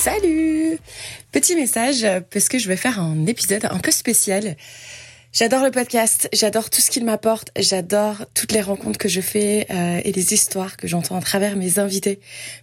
Salut 0.00 0.78
Petit 1.30 1.54
message 1.54 2.06
parce 2.30 2.48
que 2.48 2.58
je 2.58 2.68
vais 2.68 2.76
faire 2.76 2.98
un 2.98 3.26
épisode 3.26 3.66
un 3.66 3.78
peu 3.78 3.90
spécial 3.90 4.56
J'adore 5.32 5.62
le 5.62 5.70
podcast, 5.70 6.28
j'adore 6.32 6.70
tout 6.70 6.80
ce 6.80 6.90
qu'il 6.90 7.04
m'apporte, 7.04 7.52
j'adore 7.56 8.16
toutes 8.34 8.50
les 8.50 8.62
rencontres 8.62 8.98
que 8.98 9.08
je 9.08 9.20
fais 9.20 9.64
euh, 9.70 10.00
et 10.04 10.10
les 10.10 10.34
histoires 10.34 10.76
que 10.76 10.88
j'entends 10.88 11.16
à 11.16 11.20
travers 11.20 11.54
mes 11.54 11.78
invités. 11.78 12.18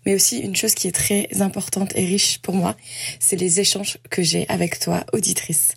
Mais 0.06 0.14
aussi 0.14 0.40
une 0.40 0.54
chose 0.54 0.76
qui 0.76 0.90
est 0.90 0.92
très 0.92 1.30
importante 1.40 1.94
et 1.96 2.04
riche 2.04 2.40
pour 2.40 2.56
moi, 2.56 2.76
c'est 3.22 3.38
les 3.38 3.62
échanges 3.62 4.00
que 4.10 4.22
j'ai 4.22 4.46
avec 4.50 4.80
toi, 4.80 5.06
auditrice. 5.14 5.76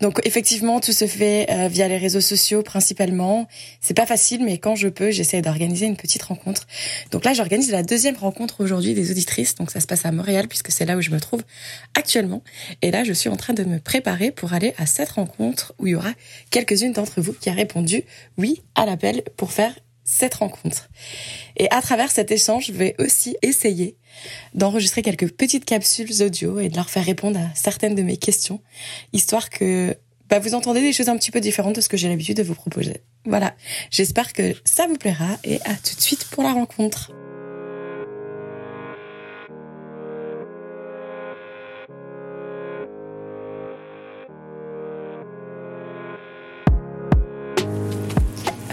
Donc 0.00 0.20
effectivement, 0.24 0.80
tout 0.80 0.92
se 0.92 1.06
fait 1.06 1.46
euh, 1.50 1.68
via 1.68 1.88
les 1.88 1.96
réseaux 1.96 2.20
sociaux 2.20 2.62
principalement. 2.62 3.48
C'est 3.80 3.96
pas 3.96 4.06
facile, 4.06 4.44
mais 4.44 4.58
quand 4.58 4.74
je 4.74 4.88
peux, 4.88 5.10
j'essaie 5.10 5.42
d'organiser 5.42 5.86
une 5.86 5.96
petite 5.96 6.22
rencontre. 6.22 6.66
Donc 7.10 7.24
là, 7.24 7.32
j'organise 7.32 7.70
la 7.70 7.82
deuxième 7.82 8.16
rencontre 8.16 8.62
aujourd'hui 8.62 8.94
des 8.94 9.10
auditrices. 9.10 9.54
Donc 9.54 9.70
ça 9.70 9.80
se 9.80 9.86
passe 9.86 10.04
à 10.04 10.12
Montréal 10.12 10.48
puisque 10.48 10.70
c'est 10.70 10.84
là 10.84 10.96
où 10.96 11.00
je 11.00 11.10
me 11.10 11.20
trouve 11.20 11.42
actuellement. 11.94 12.42
Et 12.82 12.90
là, 12.90 13.04
je 13.04 13.12
suis 13.12 13.28
en 13.28 13.36
train 13.36 13.54
de 13.54 13.64
me 13.64 13.78
préparer 13.78 14.30
pour 14.30 14.52
aller 14.52 14.74
à 14.78 14.86
cette 14.86 15.10
rencontre 15.10 15.74
où 15.78 15.86
il 15.86 15.90
y 15.90 15.94
aura 15.94 16.12
quelques-unes 16.50 16.92
d'entre 16.92 17.20
vous 17.20 17.32
qui 17.32 17.48
a 17.48 17.52
répondu 17.52 18.04
oui 18.38 18.62
à 18.74 18.86
l'appel 18.86 19.22
pour 19.36 19.52
faire 19.52 19.74
cette 20.06 20.36
rencontre. 20.36 20.88
Et 21.58 21.70
à 21.70 21.82
travers 21.82 22.10
cet 22.10 22.30
échange, 22.30 22.66
je 22.68 22.72
vais 22.72 22.94
aussi 22.98 23.36
essayer 23.42 23.98
d'enregistrer 24.54 25.02
quelques 25.02 25.30
petites 25.30 25.66
capsules 25.66 26.22
audio 26.22 26.58
et 26.60 26.70
de 26.70 26.76
leur 26.76 26.88
faire 26.88 27.04
répondre 27.04 27.38
à 27.38 27.54
certaines 27.54 27.94
de 27.94 28.02
mes 28.02 28.16
questions, 28.16 28.62
histoire 29.12 29.50
que 29.50 29.94
bah, 30.30 30.38
vous 30.38 30.54
entendez 30.54 30.80
des 30.80 30.92
choses 30.92 31.08
un 31.08 31.16
petit 31.16 31.30
peu 31.30 31.40
différentes 31.40 31.76
de 31.76 31.80
ce 31.80 31.88
que 31.88 31.96
j'ai 31.96 32.08
l'habitude 32.08 32.36
de 32.36 32.42
vous 32.42 32.54
proposer. 32.54 33.02
Voilà, 33.26 33.54
j'espère 33.90 34.32
que 34.32 34.54
ça 34.64 34.86
vous 34.86 34.96
plaira 34.96 35.38
et 35.44 35.60
à 35.64 35.74
tout 35.74 35.96
de 35.96 36.00
suite 36.00 36.24
pour 36.30 36.42
la 36.42 36.52
rencontre. 36.52 37.12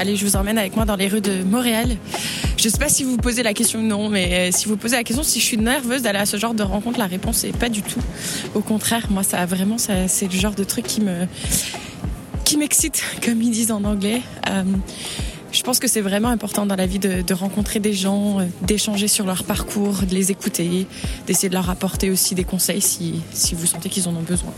Allez, 0.03 0.17
je 0.17 0.25
vous 0.25 0.35
emmène 0.35 0.57
avec 0.57 0.75
moi 0.75 0.83
dans 0.83 0.97
les 0.97 1.07
rues 1.07 1.21
de 1.21 1.43
Montréal. 1.43 1.95
Je 2.57 2.67
sais 2.67 2.77
pas 2.77 2.89
si 2.89 3.05
vous 3.05 3.15
posez 3.15 3.41
la 3.41 3.53
question 3.53 3.79
ou 3.79 3.83
non, 3.83 4.09
mais 4.09 4.49
euh, 4.49 4.51
si 4.51 4.67
vous 4.67 4.75
posez 4.75 4.97
la 4.97 5.03
question 5.05 5.23
si 5.23 5.39
je 5.39 5.45
suis 5.45 5.55
nerveuse 5.55 6.01
d'aller 6.01 6.19
à 6.19 6.25
ce 6.25 6.35
genre 6.35 6.53
de 6.53 6.61
rencontre, 6.61 6.99
la 6.99 7.05
réponse 7.05 7.45
est 7.45 7.57
pas 7.57 7.69
du 7.69 7.81
tout. 7.83 8.01
Au 8.53 8.59
contraire, 8.59 9.07
moi, 9.09 9.23
ça 9.23 9.45
vraiment, 9.45 9.77
c'est 9.77 10.25
le 10.25 10.37
genre 10.37 10.55
de 10.55 10.65
truc 10.65 10.85
qui 10.85 10.99
me, 10.99 11.25
qui 12.43 12.57
m'excite, 12.57 13.01
comme 13.23 13.41
ils 13.41 13.51
disent 13.51 13.71
en 13.71 13.85
anglais. 13.85 14.21
Euh, 14.49 14.63
je 15.53 15.63
pense 15.63 15.79
que 15.79 15.87
c'est 15.87 16.01
vraiment 16.01 16.27
important 16.27 16.65
dans 16.65 16.75
la 16.75 16.85
vie 16.85 16.99
de, 16.99 17.33
rencontrer 17.33 17.79
des 17.79 17.93
gens, 17.93 18.41
euh, 18.41 18.43
d'échanger 18.63 19.07
sur 19.07 19.25
leur 19.25 19.45
parcours, 19.45 20.01
de 20.01 20.13
les 20.13 20.31
écouter, 20.31 20.85
d'essayer 21.27 21.47
de 21.47 21.53
leur 21.53 21.69
apporter 21.69 22.09
aussi 22.09 22.35
des 22.35 22.43
conseils 22.43 22.81
si, 22.81 23.21
si 23.31 23.55
vous 23.55 23.67
sentez 23.67 23.87
qu'ils 23.87 24.09
en 24.09 24.15
ont 24.17 24.23
besoin. 24.23 24.51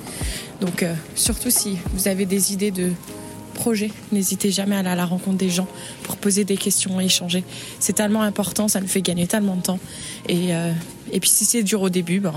Donc, 0.60 0.84
surtout 1.14 1.52
si 1.52 1.78
vous 1.94 2.08
avez 2.08 2.26
des 2.26 2.52
idées 2.52 2.72
de 2.72 2.90
projet. 3.56 3.90
N'hésitez 4.12 4.52
jamais 4.52 4.76
à 4.76 4.80
aller 4.80 4.90
à 4.90 4.96
la 4.96 5.06
rencontre 5.06 5.38
des 5.38 5.50
gens 5.50 5.68
pour 6.04 6.18
poser 6.18 6.44
des 6.44 6.58
questions 6.58 7.02
et 7.02 7.06
échanger. 7.06 7.44
C'est 7.80 7.94
tellement 7.94 8.22
important, 8.22 8.68
ça 8.68 8.80
nous 8.80 8.88
fait 8.88 9.02
gagner 9.02 9.26
tellement 9.26 9.56
de 9.56 9.64
temps. 9.64 9.80
Et, 10.30 10.54
euh, 10.54 10.72
et 11.12 11.20
puis 11.20 11.30
si 11.32 11.46
c'est 11.46 11.64
dur 11.64 11.82
au 11.82 11.90
début, 11.90 12.20
ben, 12.20 12.34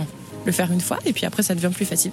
le 0.47 0.53
faire 0.53 0.73
une 0.73 0.81
fois 0.81 0.99
et 1.05 1.13
puis 1.13 1.27
après 1.27 1.43
ça 1.43 1.55
devient 1.55 1.73
plus 1.75 1.85
facile. 1.85 2.13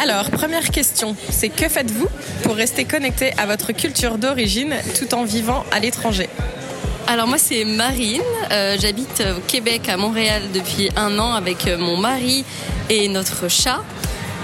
Alors, 0.00 0.30
première 0.30 0.70
question, 0.70 1.16
c'est 1.28 1.48
que 1.48 1.68
faites-vous 1.68 2.08
pour 2.42 2.54
rester 2.54 2.84
connecté 2.84 3.32
à 3.36 3.46
votre 3.46 3.72
culture 3.72 4.16
d'origine 4.16 4.74
tout 4.98 5.12
en 5.14 5.24
vivant 5.24 5.64
à 5.70 5.80
l'étranger? 5.80 6.28
Alors 7.10 7.26
moi 7.26 7.38
c'est 7.38 7.64
Marine, 7.64 8.20
Euh, 8.50 8.76
j'habite 8.78 9.22
au 9.36 9.40
Québec 9.40 9.88
à 9.88 9.96
Montréal 9.96 10.42
depuis 10.52 10.90
un 10.94 11.18
an 11.18 11.32
avec 11.32 11.66
euh, 11.66 11.78
mon 11.78 11.96
mari 11.96 12.44
et 12.90 13.08
notre 13.08 13.48
chat. 13.48 13.82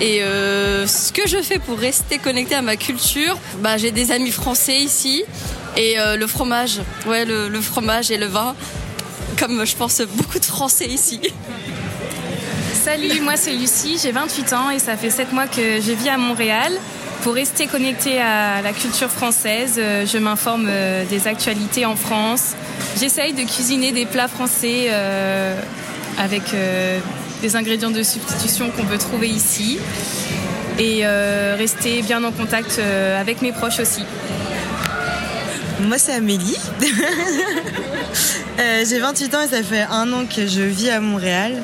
Et 0.01 0.23
euh, 0.23 0.87
ce 0.87 1.13
que 1.13 1.29
je 1.29 1.43
fais 1.43 1.59
pour 1.59 1.79
rester 1.79 2.17
connectée 2.19 2.55
à 2.55 2.63
ma 2.63 2.77
culture, 2.77 3.37
bah, 3.61 3.77
j'ai 3.77 3.91
des 3.91 4.13
amis 4.13 4.31
français 4.31 4.77
ici 4.79 5.25
et 5.77 5.97
le 6.17 6.27
fromage, 6.27 6.81
ouais 7.07 7.25
le, 7.25 7.49
le 7.49 7.61
fromage 7.61 8.11
et 8.11 8.17
le 8.17 8.27
vin, 8.27 8.55
comme 9.39 9.65
je 9.67 9.75
pense 9.77 10.01
beaucoup 10.15 10.39
de 10.39 10.45
Français 10.45 10.87
ici. 10.87 11.21
Salut, 12.85 13.21
moi 13.23 13.37
c'est 13.37 13.53
Lucie, 13.53 13.99
j'ai 14.01 14.13
28 14.13 14.53
ans 14.53 14.71
et 14.71 14.79
ça 14.79 14.97
fait 14.97 15.11
7 15.11 15.33
mois 15.33 15.49
que 15.49 15.81
je 15.81 15.93
vis 15.93 16.09
à 16.09 16.17
Montréal. 16.17 16.73
Pour 17.25 17.33
rester 17.33 17.67
connectée 17.67 18.21
à 18.21 18.61
la 18.61 18.75
culture 18.75 19.11
française, 19.11 19.77
euh, 19.79 20.05
je 20.05 20.19
m'informe 20.19 20.67
euh, 20.69 21.07
des 21.07 21.27
actualités 21.27 21.87
en 21.87 21.97
France. 21.97 22.53
J'essaye 23.01 23.33
de 23.33 23.45
cuisiner 23.45 23.93
des 23.93 24.05
plats 24.05 24.29
français 24.29 24.89
euh, 24.91 25.59
avec 26.19 26.43
des 27.41 27.57
ingrédients 27.57 27.91
de 27.91 28.03
substitution 28.03 28.71
qu'on 28.71 28.85
peut 28.85 28.99
trouver 28.99 29.29
ici 29.29 29.81
et 30.79 31.07
rester 31.57 32.03
bien 32.03 32.23
en 32.23 32.31
contact 32.31 32.79
avec 33.19 33.43
mes 33.43 33.53
proches 33.53 33.81
aussi. 33.81 34.05
Moi, 35.81 35.99
c'est 35.99 36.13
Amélie. 36.13 36.59
Euh, 38.61 38.85
J'ai 38.89 39.01
28 39.01 39.35
ans 39.35 39.41
et 39.41 39.49
ça 39.49 39.65
fait 39.65 39.83
un 39.91 40.13
an 40.13 40.27
que 40.27 40.47
je 40.47 40.61
vis 40.61 40.89
à 40.89 41.01
Montréal. 41.01 41.61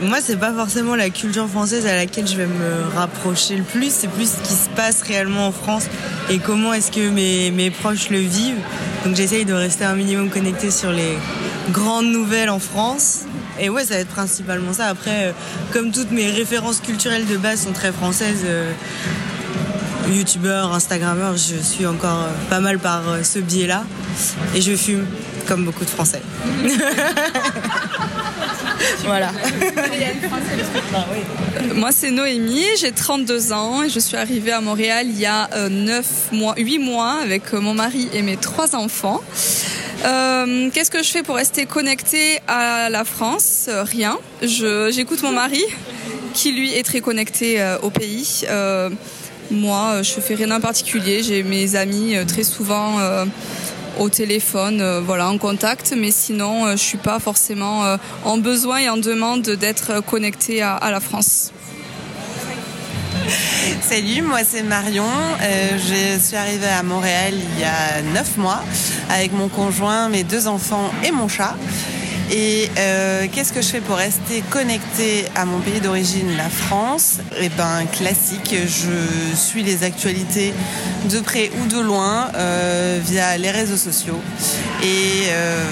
Moi, 0.00 0.18
c'est 0.22 0.38
pas 0.38 0.54
forcément 0.54 0.96
la 0.96 1.10
culture 1.10 1.46
française 1.46 1.86
à 1.86 1.94
laquelle 1.94 2.26
je 2.26 2.36
vais 2.36 2.46
me 2.46 2.96
rapprocher 2.96 3.56
le 3.56 3.62
plus. 3.62 3.92
C'est 3.92 4.08
plus 4.08 4.30
ce 4.30 4.48
qui 4.48 4.54
se 4.54 4.70
passe 4.70 5.02
réellement 5.02 5.48
en 5.48 5.52
France 5.52 5.84
et 6.30 6.38
comment 6.38 6.72
est-ce 6.72 6.90
que 6.90 7.10
mes, 7.10 7.70
proches 7.70 8.08
le 8.08 8.20
vivent. 8.20 8.60
Donc, 9.04 9.16
j'essaye 9.16 9.44
de 9.44 9.52
rester 9.52 9.84
un 9.84 9.94
minimum 9.94 10.30
connecté 10.30 10.70
sur 10.70 10.92
les 10.92 11.18
grandes 11.72 12.10
nouvelles 12.10 12.50
en 12.50 12.58
France. 12.58 13.24
Et 13.58 13.68
ouais, 13.68 13.84
ça 13.84 13.94
va 13.94 14.00
être 14.00 14.08
principalement 14.08 14.72
ça. 14.72 14.86
Après, 14.86 15.26
euh, 15.26 15.32
comme 15.74 15.92
toutes 15.92 16.10
mes 16.10 16.30
références 16.30 16.80
culturelles 16.80 17.26
de 17.26 17.36
base 17.36 17.64
sont 17.64 17.72
très 17.72 17.92
françaises, 17.92 18.44
euh, 18.46 18.72
youtubeur, 20.10 20.72
instagrammeur, 20.72 21.36
je 21.36 21.56
suis 21.56 21.84
encore 21.84 22.22
euh, 22.22 22.32
pas 22.48 22.60
mal 22.60 22.78
par 22.78 23.02
ce 23.22 23.38
biais-là. 23.38 23.84
Et 24.54 24.62
je 24.62 24.74
fume, 24.74 25.04
comme 25.50 25.64
beaucoup 25.64 25.84
de 25.84 25.90
Français. 25.90 26.22
voilà. 29.04 29.32
Moi, 31.74 31.90
c'est 31.90 32.12
Noémie, 32.12 32.64
j'ai 32.80 32.92
32 32.92 33.52
ans 33.52 33.82
et 33.82 33.88
je 33.88 33.98
suis 33.98 34.16
arrivée 34.16 34.52
à 34.52 34.60
Montréal 34.60 35.08
il 35.08 35.18
y 35.18 35.26
a 35.26 35.50
euh, 35.56 35.68
9 35.68 36.06
mois, 36.30 36.54
8 36.56 36.78
mois 36.78 37.16
avec 37.20 37.52
euh, 37.52 37.60
mon 37.60 37.74
mari 37.74 38.08
et 38.12 38.22
mes 38.22 38.36
trois 38.36 38.76
enfants. 38.76 39.20
Euh, 40.04 40.70
Qu'est-ce 40.72 40.92
que 40.92 41.02
je 41.02 41.08
fais 41.08 41.24
pour 41.24 41.34
rester 41.34 41.66
connectée 41.66 42.38
à 42.46 42.88
la 42.88 43.02
France? 43.04 43.66
Euh, 43.68 43.82
Rien. 43.82 44.18
J'écoute 44.42 45.20
mon 45.24 45.32
mari 45.32 45.64
qui, 46.32 46.52
lui, 46.52 46.72
est 46.74 46.84
très 46.84 47.00
connecté 47.00 47.60
euh, 47.60 47.76
au 47.82 47.90
pays. 47.90 48.42
Euh, 48.48 48.88
moi, 49.50 49.94
euh, 49.94 50.02
je 50.02 50.20
fais 50.20 50.34
rien 50.34 50.50
en 50.52 50.60
particulier. 50.60 51.22
J'ai 51.24 51.42
mes 51.42 51.74
amis 51.74 52.16
euh, 52.16 52.24
très 52.24 52.44
souvent 52.44 53.00
euh, 53.00 53.24
au 53.98 54.08
téléphone, 54.08 54.80
euh, 54.80 55.00
voilà, 55.00 55.28
en 55.28 55.38
contact, 55.38 55.94
mais 55.96 56.10
sinon, 56.10 56.66
euh, 56.66 56.72
je 56.72 56.82
suis 56.82 56.98
pas 56.98 57.18
forcément 57.18 57.84
euh, 57.84 57.96
en 58.24 58.38
besoin 58.38 58.78
et 58.78 58.88
en 58.88 58.96
demande 58.96 59.42
d'être 59.42 60.04
connectée 60.04 60.62
à, 60.62 60.74
à 60.74 60.90
la 60.90 61.00
France. 61.00 61.52
Salut, 63.82 64.22
moi 64.22 64.40
c'est 64.44 64.62
Marion. 64.62 65.04
Euh, 65.42 65.78
je 65.78 66.20
suis 66.22 66.36
arrivée 66.36 66.68
à 66.68 66.82
Montréal 66.82 67.34
il 67.34 67.60
y 67.60 67.64
a 67.64 68.02
9 68.02 68.36
mois 68.38 68.62
avec 69.10 69.32
mon 69.32 69.48
conjoint, 69.48 70.08
mes 70.08 70.24
deux 70.24 70.46
enfants 70.46 70.90
et 71.04 71.10
mon 71.10 71.28
chat. 71.28 71.56
Et 72.32 72.70
euh, 72.78 73.26
qu'est-ce 73.32 73.52
que 73.52 73.60
je 73.60 73.66
fais 73.66 73.80
pour 73.80 73.96
rester 73.96 74.42
connectée 74.50 75.24
à 75.34 75.44
mon 75.44 75.58
pays 75.58 75.80
d'origine, 75.80 76.36
la 76.36 76.48
France? 76.48 77.18
Eh 77.40 77.48
ben 77.48 77.86
classique, 77.92 78.54
je 78.54 79.36
suis 79.36 79.64
les 79.64 79.82
actualités 79.82 80.54
de 81.10 81.18
près 81.18 81.50
ou 81.60 81.66
de 81.66 81.80
loin 81.80 82.28
euh, 82.36 83.00
via 83.02 83.36
les 83.36 83.50
réseaux 83.50 83.76
sociaux 83.76 84.20
et 84.80 85.26
euh, 85.30 85.64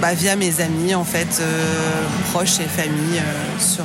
bah, 0.00 0.14
via 0.14 0.36
mes 0.36 0.60
amis 0.60 0.94
en 0.94 1.04
fait 1.04 1.42
proches 2.30 2.60
et 2.60 2.68
familles 2.68 3.22
sur 3.58 3.84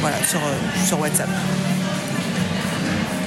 voilà 0.00 0.16
sur, 0.26 0.40
sur 0.86 0.98
WhatsApp. 0.98 1.28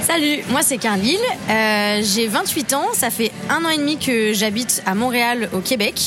Salut, 0.08 0.42
moi 0.48 0.62
c'est 0.62 0.78
Carlyle, 0.78 1.20
euh, 1.50 2.00
j'ai 2.02 2.28
28 2.28 2.72
ans, 2.72 2.86
ça 2.94 3.10
fait 3.10 3.30
un 3.50 3.62
an 3.66 3.68
et 3.68 3.76
demi 3.76 3.98
que 3.98 4.32
j'habite 4.32 4.82
à 4.86 4.94
Montréal 4.94 5.50
au 5.52 5.58
Québec. 5.58 6.00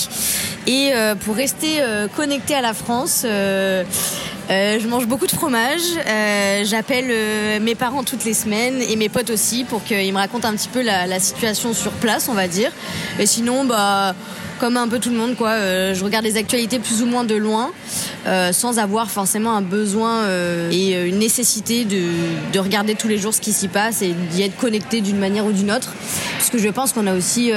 Et 0.66 0.90
euh, 0.92 1.14
pour 1.14 1.36
rester 1.36 1.82
euh, 1.82 2.08
connecté 2.08 2.56
à 2.56 2.62
la 2.62 2.74
France, 2.74 3.22
je 3.24 4.88
mange 4.88 5.06
beaucoup 5.06 5.28
de 5.28 5.32
fromage, 5.32 5.84
j'appelle 6.64 7.62
mes 7.62 7.76
parents 7.76 8.04
toutes 8.04 8.26
les 8.26 8.34
semaines 8.34 8.82
et 8.82 8.96
mes 8.96 9.08
potes 9.08 9.30
aussi 9.30 9.66
pour 9.66 9.84
qu'ils 9.84 10.12
me 10.12 10.18
racontent 10.18 10.48
un 10.48 10.56
petit 10.56 10.70
peu 10.70 10.82
la, 10.82 11.06
la, 11.06 11.20
situation 11.20 11.76
sur 11.76 11.92
place 11.92 12.28
on 12.28 12.34
va 12.34 12.48
dire. 12.48 12.72
Et 13.20 13.28
sinon 13.28 13.66
bah 13.66 14.16
comme 14.62 14.78
un 14.78 14.88
peu 14.88 15.00
tout 15.00 15.10
le 15.10 15.18
monde, 15.18 15.36
quoi. 15.36 15.50
Euh, 15.50 15.96
je 15.96 16.04
regarde 16.04 16.24
les 16.24 16.38
actualités 16.38 16.78
plus 16.78 17.02
ou 17.02 17.08
moins 17.08 17.24
de 17.24 17.34
loin, 17.34 17.72
euh, 18.28 18.54
sans 18.54 18.78
avoir 18.78 19.10
forcément 19.10 19.56
un 19.56 19.64
besoin 19.64 20.20
euh, 20.20 20.70
et 20.72 20.94
une 21.10 21.18
nécessité 21.18 21.84
de, 21.84 22.04
de, 22.54 22.60
regarder 22.60 22.94
tous 22.94 23.08
les 23.08 23.18
jours 23.18 23.34
ce 23.34 23.42
qui 23.42 23.54
s'y 23.54 23.68
passe 23.68 24.04
et 24.04 24.14
d'y 24.30 24.44
être 24.44 24.56
connecté 24.58 25.02
d'une 25.02 25.18
manière 25.18 25.48
ou 25.48 25.52
d'une 25.52 25.72
autre. 25.72 25.92
Parce 26.38 26.52
que 26.52 26.60
je 26.60 26.70
pense 26.70 26.94
qu'on 26.94 27.08
a 27.08 27.16
aussi 27.16 27.52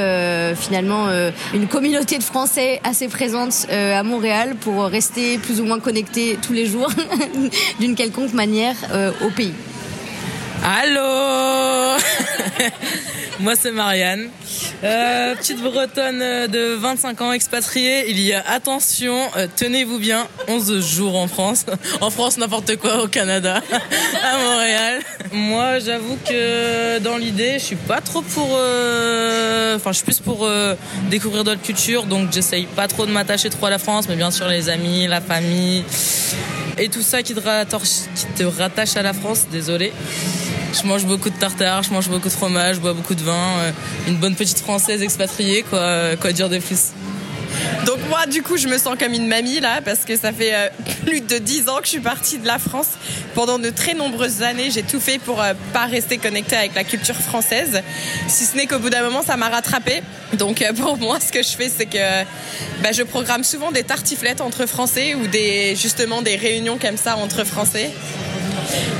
finalement 0.56 1.08
une 1.52 1.66
communauté 1.66 2.16
de 2.16 2.22
Français 2.22 2.80
assez 2.84 3.08
présente 3.08 3.66
à 3.70 4.02
Montréal 4.02 4.54
pour 4.60 4.84
rester 4.84 5.38
plus 5.38 5.60
ou 5.60 5.64
moins 5.64 5.80
connecté 5.80 6.38
tous 6.40 6.52
les 6.52 6.66
jours 6.66 6.90
d'une 7.80 7.94
quelconque 7.94 8.32
manière 8.32 8.76
au 9.24 9.30
pays. 9.30 9.54
Allô? 10.62 11.98
Moi 13.40 13.54
c'est 13.60 13.72
Marianne, 13.72 14.28
euh, 14.84 15.34
petite 15.34 15.60
bretonne 15.60 16.20
de 16.46 16.74
25 16.74 17.20
ans 17.20 17.32
expatriée. 17.32 18.08
Il 18.08 18.20
y 18.20 18.32
a 18.32 18.44
attention, 18.48 19.16
euh, 19.36 19.48
tenez-vous 19.56 19.98
bien, 19.98 20.28
11 20.46 20.80
jours 20.80 21.16
en 21.16 21.26
France. 21.26 21.66
En 22.00 22.10
France 22.10 22.38
n'importe 22.38 22.76
quoi 22.76 23.02
au 23.02 23.08
Canada, 23.08 23.60
à 24.22 24.38
Montréal. 24.38 25.00
Moi 25.32 25.78
j'avoue 25.78 26.16
que 26.28 26.98
dans 27.00 27.16
l'idée 27.16 27.54
je 27.58 27.64
suis 27.64 27.76
pas 27.76 28.00
trop 28.00 28.22
pour... 28.22 28.50
Euh, 28.52 29.76
enfin 29.76 29.90
je 29.90 29.96
suis 29.96 30.04
plus 30.04 30.20
pour 30.20 30.44
euh, 30.44 30.74
découvrir 31.10 31.44
d'autres 31.44 31.62
cultures 31.62 32.04
donc 32.04 32.32
j'essaye 32.32 32.66
pas 32.66 32.88
trop 32.88 33.06
de 33.06 33.10
m'attacher 33.10 33.50
trop 33.50 33.66
à 33.66 33.70
la 33.70 33.78
France 33.78 34.06
mais 34.08 34.16
bien 34.16 34.30
sûr 34.30 34.48
les 34.48 34.68
amis, 34.68 35.06
la 35.06 35.20
famille 35.20 35.84
et 36.78 36.88
tout 36.88 37.02
ça 37.02 37.22
qui 37.22 37.34
te 37.34 37.40
qui 37.40 38.26
te 38.36 38.42
rattache 38.44 38.96
à 38.96 39.02
la 39.02 39.12
France, 39.12 39.46
désolé. 39.50 39.92
Je 40.74 40.86
mange 40.88 41.04
beaucoup 41.06 41.30
de 41.30 41.36
tartare, 41.36 41.84
je 41.84 41.90
mange 41.90 42.08
beaucoup 42.08 42.28
de 42.28 42.32
fromage, 42.32 42.76
je 42.76 42.80
bois 42.80 42.94
beaucoup 42.94 43.14
de 43.14 43.22
vin. 43.22 43.58
Euh, 43.58 43.70
une 44.08 44.16
bonne 44.16 44.34
petite 44.34 44.58
française 44.58 45.02
expatriée, 45.02 45.62
quoi, 45.62 45.78
euh, 45.78 46.16
quoi 46.16 46.32
dire 46.32 46.48
de 46.48 46.58
plus. 46.58 46.92
Donc 47.86 47.98
moi, 48.08 48.26
du 48.26 48.42
coup, 48.42 48.56
je 48.56 48.66
me 48.66 48.78
sens 48.78 48.96
comme 48.98 49.12
une 49.12 49.26
mamie 49.26 49.60
là, 49.60 49.80
parce 49.84 50.00
que 50.00 50.16
ça 50.16 50.32
fait 50.32 50.54
euh, 50.54 50.68
plus 51.04 51.20
de 51.20 51.38
dix 51.38 51.68
ans 51.68 51.78
que 51.78 51.84
je 51.84 51.90
suis 51.90 52.00
partie 52.00 52.38
de 52.38 52.46
la 52.46 52.58
France. 52.58 52.88
Pendant 53.34 53.58
de 53.58 53.70
très 53.70 53.94
nombreuses 53.94 54.42
années, 54.42 54.70
j'ai 54.70 54.82
tout 54.82 55.00
fait 55.00 55.18
pour 55.18 55.42
euh, 55.42 55.54
pas 55.72 55.86
rester 55.86 56.18
connectée 56.18 56.56
avec 56.56 56.74
la 56.74 56.84
culture 56.84 57.16
française. 57.16 57.82
Si 58.28 58.44
ce 58.44 58.56
n'est 58.56 58.66
qu'au 58.66 58.78
bout 58.78 58.90
d'un 58.90 59.02
moment, 59.02 59.22
ça 59.22 59.36
m'a 59.36 59.48
rattrapée. 59.48 60.02
Donc 60.34 60.64
pour 60.76 60.96
moi, 60.98 61.18
ce 61.20 61.30
que 61.30 61.42
je 61.42 61.50
fais, 61.50 61.68
c'est 61.68 61.86
que 61.86 62.24
bah, 62.82 62.92
je 62.92 63.02
programme 63.02 63.44
souvent 63.44 63.70
des 63.70 63.84
tartiflettes 63.84 64.40
entre 64.40 64.66
Français 64.66 65.14
ou 65.14 65.26
des 65.26 65.76
justement 65.76 66.22
des 66.22 66.36
réunions 66.36 66.78
comme 66.78 66.96
ça 66.96 67.16
entre 67.16 67.44
Français. 67.44 67.90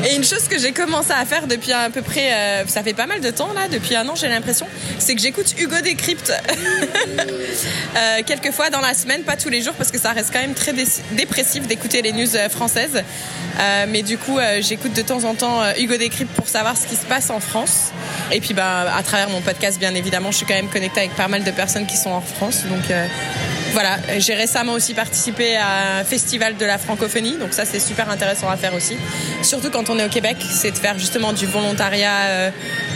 Et 0.05 0.17
une 0.17 0.25
chose 0.25 0.49
que 0.49 0.59
j'ai 0.59 0.73
commencé 0.73 1.13
à 1.13 1.25
faire 1.25 1.47
depuis 1.47 1.73
à 1.73 1.91
peu 1.91 2.03
près, 2.03 2.33
euh, 2.33 2.67
ça 2.67 2.83
fait 2.83 2.93
pas 2.93 3.07
mal 3.07 3.21
de 3.21 3.31
temps 3.31 3.53
là, 3.55 3.69
depuis 3.69 3.97
un 3.97 4.07
an 4.09 4.15
j'ai 4.15 4.29
l'impression, 4.29 4.67
c'est 4.99 5.15
que 5.15 5.21
j'écoute 5.21 5.55
Hugo 5.59 5.81
Décrypte 5.83 6.33
euh, 7.97 8.21
quelques 8.27 8.53
fois 8.53 8.71
dans 8.71 8.81
la 8.81 8.95
semaine, 8.95 9.23
pas 9.23 9.37
tous 9.37 9.49
les 9.49 9.63
jours 9.63 9.75
parce 9.75 9.91
que 9.91 9.99
ça 9.99 10.13
reste 10.13 10.31
quand 10.33 10.41
même 10.41 10.55
très 10.55 10.73
dépressif 11.13 11.67
d'écouter 11.67 12.03
les 12.03 12.13
news 12.13 12.37
euh, 12.37 12.49
françaises. 12.49 13.03
Mais 13.89 14.03
du 14.03 14.19
coup, 14.19 14.39
j'écoute 14.61 14.95
de 14.95 15.03
temps 15.03 15.23
en 15.23 15.35
temps 15.35 15.63
Hugo 15.79 15.97
Décrypte 15.97 16.35
pour 16.35 16.49
savoir 16.49 16.77
ce 16.77 16.89
qui 16.89 16.97
se 16.97 17.07
passe 17.07 17.31
en 17.31 17.39
France. 17.39 17.93
Et 18.33 18.41
puis 18.41 18.53
bah, 18.53 18.93
à 18.93 19.03
travers 19.05 19.31
mon 19.31 19.41
podcast, 19.43 19.79
bien 19.79 19.95
évidemment, 19.95 20.33
je 20.33 20.39
suis 20.39 20.47
quand 20.47 20.55
même 20.55 20.69
connectée 20.69 21.01
avec 21.01 21.15
pas 21.15 21.29
mal 21.29 21.45
de 21.45 21.51
personnes 21.53 21.87
qui 21.87 21.97
sont 21.97 22.11
en 22.11 22.21
France. 22.21 22.65
Donc 22.69 22.91
voilà, 23.75 23.99
j'ai 24.19 24.35
récemment 24.35 24.73
aussi 24.73 24.95
participé 24.95 25.57
à 25.57 25.99
un 25.99 26.05
festival 26.05 26.57
de 26.57 26.65
la 26.65 26.79
francophonie, 26.79 27.37
donc 27.39 27.53
ça 27.53 27.65
c'est 27.65 27.81
super 27.81 28.09
intéressant 28.09 28.49
à 28.49 28.57
faire 28.57 28.73
aussi. 28.73 28.97
Surtout 29.43 29.69
quand 29.71 29.91
on 29.91 29.99
est 29.99 30.05
au 30.05 30.09
Québec, 30.09 30.37
c'est 30.49 30.71
de 30.71 30.79
faire 30.79 30.97
justement 30.97 31.33
du 31.33 31.47
volontariat 31.47 32.21
euh, 32.23 32.51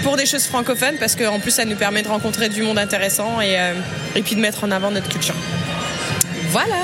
pour 0.04 0.16
des 0.16 0.24
choses 0.24 0.46
francophones, 0.46 0.94
parce 1.00 1.16
qu'en 1.16 1.40
plus 1.40 1.50
ça 1.50 1.64
nous 1.64 1.74
permet 1.74 2.02
de 2.02 2.08
rencontrer 2.08 2.48
du 2.48 2.62
monde 2.62 2.78
intéressant 2.78 3.40
et, 3.40 3.58
euh, 3.58 3.74
et 4.14 4.22
puis 4.22 4.36
de 4.36 4.40
mettre 4.40 4.62
en 4.62 4.70
avant 4.70 4.92
notre 4.92 5.08
culture. 5.08 5.34
Voilà 6.50 6.76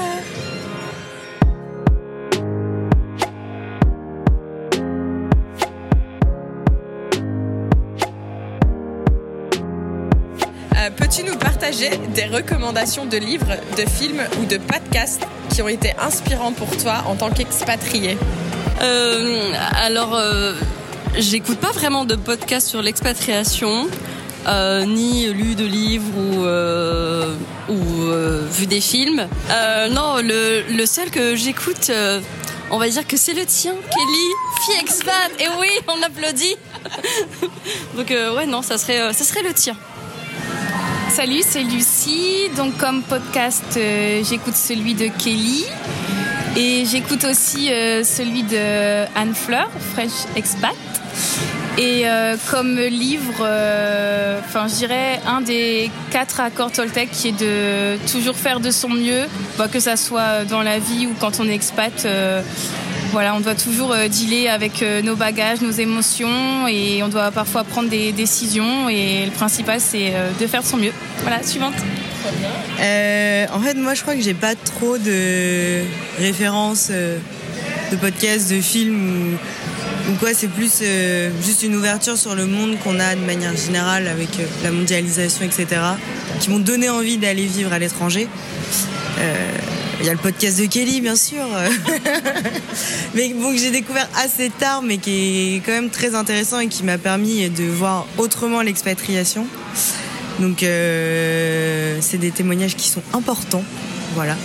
Peux-tu 10.91 11.25
nous 11.25 11.37
partager 11.37 11.91
des 12.15 12.25
recommandations 12.25 13.07
de 13.07 13.17
livres, 13.17 13.57
de 13.77 13.89
films 13.89 14.23
ou 14.41 14.45
de 14.45 14.59
podcasts 14.59 15.27
qui 15.51 15.63
ont 15.63 15.69
été 15.69 15.93
inspirants 15.99 16.53
pour 16.53 16.77
toi 16.77 17.05
en 17.07 17.15
tant 17.15 17.31
qu'expatrié 17.31 18.19
euh, 18.83 19.53
Alors, 19.77 20.15
euh, 20.15 20.55
j'écoute 21.17 21.59
pas 21.59 21.73
vraiment 21.73 22.05
de 22.05 22.17
podcasts 22.17 22.69
sur 22.69 22.83
l'expatriation. 22.83 23.89
Euh, 24.47 24.85
ni 24.85 25.27
lu 25.33 25.55
de 25.55 25.65
livres 25.65 26.05
ou, 26.19 26.45
euh, 26.45 27.35
euh, 27.71 28.47
vu 28.53 28.67
des 28.67 28.83
films. 28.83 29.27
Euh, 29.51 29.89
non, 29.89 30.17
le, 30.17 30.65
le, 30.71 30.85
seul 30.85 31.11
que 31.11 31.35
j'écoute, 31.35 31.89
euh, 31.89 32.21
on 32.71 32.77
va 32.77 32.91
dire 32.91 33.07
que 33.07 33.17
c'est 33.17 33.33
le 33.33 33.47
tien, 33.47 33.73
Kelly, 33.73 34.31
fille 34.67 34.81
expat. 34.83 35.31
Et 35.41 35.47
oui, 35.59 35.71
on 35.89 36.03
applaudit. 36.03 36.57
Donc 37.97 38.11
ouais, 38.11 38.45
non, 38.45 38.61
ça 38.61 38.77
serait, 38.77 39.15
ça 39.15 39.25
serait 39.25 39.43
le 39.43 39.55
tien. 39.55 39.79
Salut, 41.15 41.43
c'est 41.47 41.63
Lucie. 41.63 42.49
Donc 42.57 42.77
comme 42.77 43.01
podcast, 43.03 43.63
euh, 43.77 44.25
j'écoute 44.25 44.57
celui 44.57 44.95
de 44.95 45.07
Kelly 45.07 45.65
et 46.57 46.85
j'écoute 46.87 47.23
aussi 47.23 47.73
euh, 47.73 48.03
celui 48.03 48.43
de 48.43 49.05
Anne 49.15 49.33
Fleur, 49.33 49.71
Fresh 49.93 50.27
Expat. 50.35 50.75
Et 51.79 52.09
euh, 52.09 52.37
comme 52.51 52.81
livre, 52.81 53.47
enfin 54.45 54.67
je 54.67 54.75
dirais 54.75 55.21
un 55.25 55.41
des 55.41 55.89
quatre 56.11 56.41
accords 56.41 56.73
Toltec 56.73 57.13
qui 57.13 57.29
est 57.29 57.41
de 57.41 57.97
toujours 58.11 58.35
faire 58.35 58.59
de 58.59 58.73
son 58.73 58.89
mieux, 58.89 59.27
bah, 59.57 59.69
que 59.69 59.79
ça 59.79 59.95
soit 59.95 60.45
dans 60.45 60.63
la 60.63 60.81
vie 60.81 61.07
ou 61.07 61.15
quand 61.21 61.39
on 61.39 61.49
est 61.49 61.55
expat. 61.55 62.09
Voilà, 63.15 63.37
on 63.37 63.39
doit 63.39 63.55
toujours 63.55 63.93
euh, 63.93 64.09
dealer 64.09 64.49
avec 64.49 64.83
euh, 64.83 65.01
nos 65.01 65.15
bagages, 65.15 65.61
nos 65.61 65.71
émotions 65.71 66.67
et 66.67 67.01
on 67.05 67.09
doit 67.09 67.31
parfois 67.31 67.63
prendre 67.63 67.89
des 67.89 68.11
décisions 68.11 68.89
et 68.89 69.27
le 69.27 69.31
principal 69.31 69.79
c'est 69.79 70.11
euh, 70.13 70.33
de 70.41 70.47
faire 70.49 70.63
de 70.63 70.67
son 70.67 70.79
mieux. 70.79 70.91
Voilà, 71.21 71.41
suivante. 71.45 71.75
En 72.81 73.61
fait, 73.61 73.75
moi 73.75 73.95
je 73.95 74.03
crois 74.03 74.17
que 74.17 74.21
j'ai 74.21 74.35
pas 74.35 74.57
trop 74.57 74.99
de 74.99 75.83
références 76.19 76.91
de 76.91 77.97
podcasts, 77.97 78.51
de 78.51 78.61
films 78.61 79.39
ou, 80.11 80.15
quoi. 80.15 80.35
C'est 80.35 80.49
plus 80.49 80.83
juste 81.41 81.63
une 81.63 81.77
ouverture 81.77 82.19
sur 82.19 82.35
le 82.35 82.47
monde 82.47 82.81
qu'on 82.83 82.99
a 82.99 83.15
de 83.15 83.21
manière 83.21 83.57
générale 83.57 84.09
avec 84.09 84.31
la 84.65 84.73
mondialisation, 84.73 85.45
etc. 85.45 85.81
qui 86.41 86.51
m'ont 86.51 86.59
donné 86.59 86.89
envie 86.89 87.17
d'aller 87.17 87.47
vivre 87.47 87.73
à 87.73 87.79
l'étranger. 87.79 88.27
Il 90.05 90.09
y 90.09 90.11
a 90.11 90.13
le 90.13 90.19
podcast 90.19 90.61
de 90.61 90.67
Kelly, 90.67 91.01
bien 91.01 91.17
sûr, 91.17 91.47
mais 93.15 93.33
bon, 93.33 93.53
que 93.53 93.59
j'ai 93.59 93.71
découvert 93.71 94.07
assez 94.23 94.51
tard, 94.51 94.83
mais 94.83 94.99
qui 94.99 95.57
est 95.57 95.63
quand 95.65 95.73
même 95.73 95.89
très 95.89 96.15
intéressant 96.15 96.59
et 96.59 96.69
qui 96.69 96.85
m'a 96.85 96.99
permis 96.99 97.49
de 97.49 97.65
voir 97.65 98.07
autrement 98.19 98.61
l'expatriation. 98.61 99.47
Donc, 100.41 100.63
euh, 100.63 101.97
c'est 102.03 102.19
des 102.19 102.33
témoignages 102.33 102.77
qui 102.77 102.91
sont 102.91 103.01
importants, 103.15 103.65
voilà. 104.13 104.37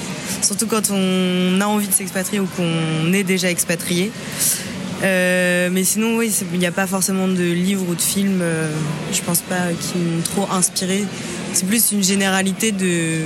Surtout 0.42 0.66
quand 0.66 0.92
on 0.92 1.60
a 1.60 1.66
envie 1.66 1.90
de 1.90 1.94
s'expatrier 1.94 2.40
ou 2.40 2.48
qu'on 2.56 3.12
est 3.12 3.24
déjà 3.24 3.52
expatrié. 3.52 4.14
Euh, 5.04 5.68
mais 5.74 5.84
sinon, 5.84 6.16
oui, 6.16 6.34
il 6.54 6.60
n'y 6.60 6.68
a 6.68 6.72
pas 6.72 6.88
forcément 6.88 7.28
de 7.28 7.44
livres 7.44 7.84
ou 7.86 7.96
de 7.96 8.02
films, 8.02 8.40
euh, 8.42 8.72
je 9.12 9.22
pense 9.24 9.42
pas, 9.42 9.74
qui 9.78 9.98
m'ont 9.98 10.22
trop 10.22 10.48
inspiré. 10.54 11.04
C'est 11.52 11.68
plus 11.68 11.92
une 11.92 12.04
généralité 12.04 12.72
de 12.72 13.24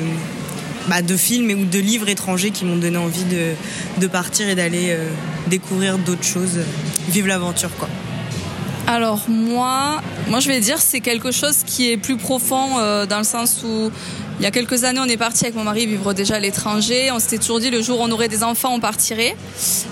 bah, 0.89 1.01
de 1.01 1.15
films 1.15 1.51
ou 1.51 1.65
de 1.65 1.79
livres 1.79 2.09
étrangers 2.09 2.51
qui 2.51 2.65
m'ont 2.65 2.75
donné 2.75 2.97
envie 2.97 3.25
de, 3.25 4.07
partir 4.07 4.49
et 4.49 4.55
d'aller 4.55 4.87
euh, 4.89 5.09
découvrir 5.47 5.97
d'autres 5.97 6.23
choses, 6.23 6.59
vivre 7.09 7.27
l'aventure 7.27 7.69
quoi. 7.77 7.89
Alors 8.85 9.23
moi, 9.29 10.01
moi 10.27 10.41
je 10.41 10.49
vais 10.49 10.59
dire 10.59 10.79
c'est 10.79 10.99
quelque 10.99 11.31
chose 11.31 11.59
qui 11.65 11.89
est 11.89 11.97
plus 11.97 12.17
profond 12.17 12.79
euh, 12.79 13.05
dans 13.05 13.17
le 13.17 13.23
sens 13.23 13.63
où 13.63 13.89
il 14.39 14.43
y 14.43 14.45
a 14.45 14.51
quelques 14.51 14.83
années 14.83 14.99
on 14.99 15.07
est 15.07 15.17
parti 15.17 15.45
avec 15.45 15.55
mon 15.55 15.63
mari 15.63 15.85
vivre 15.85 16.13
déjà 16.13 16.35
à 16.35 16.39
l'étranger. 16.39 17.09
On 17.11 17.19
s'était 17.19 17.37
toujours 17.37 17.59
dit 17.59 17.69
le 17.69 17.81
jour 17.81 18.01
où 18.01 18.03
on 18.03 18.11
aurait 18.11 18.27
des 18.27 18.43
enfants 18.43 18.73
on 18.73 18.81
partirait. 18.81 19.37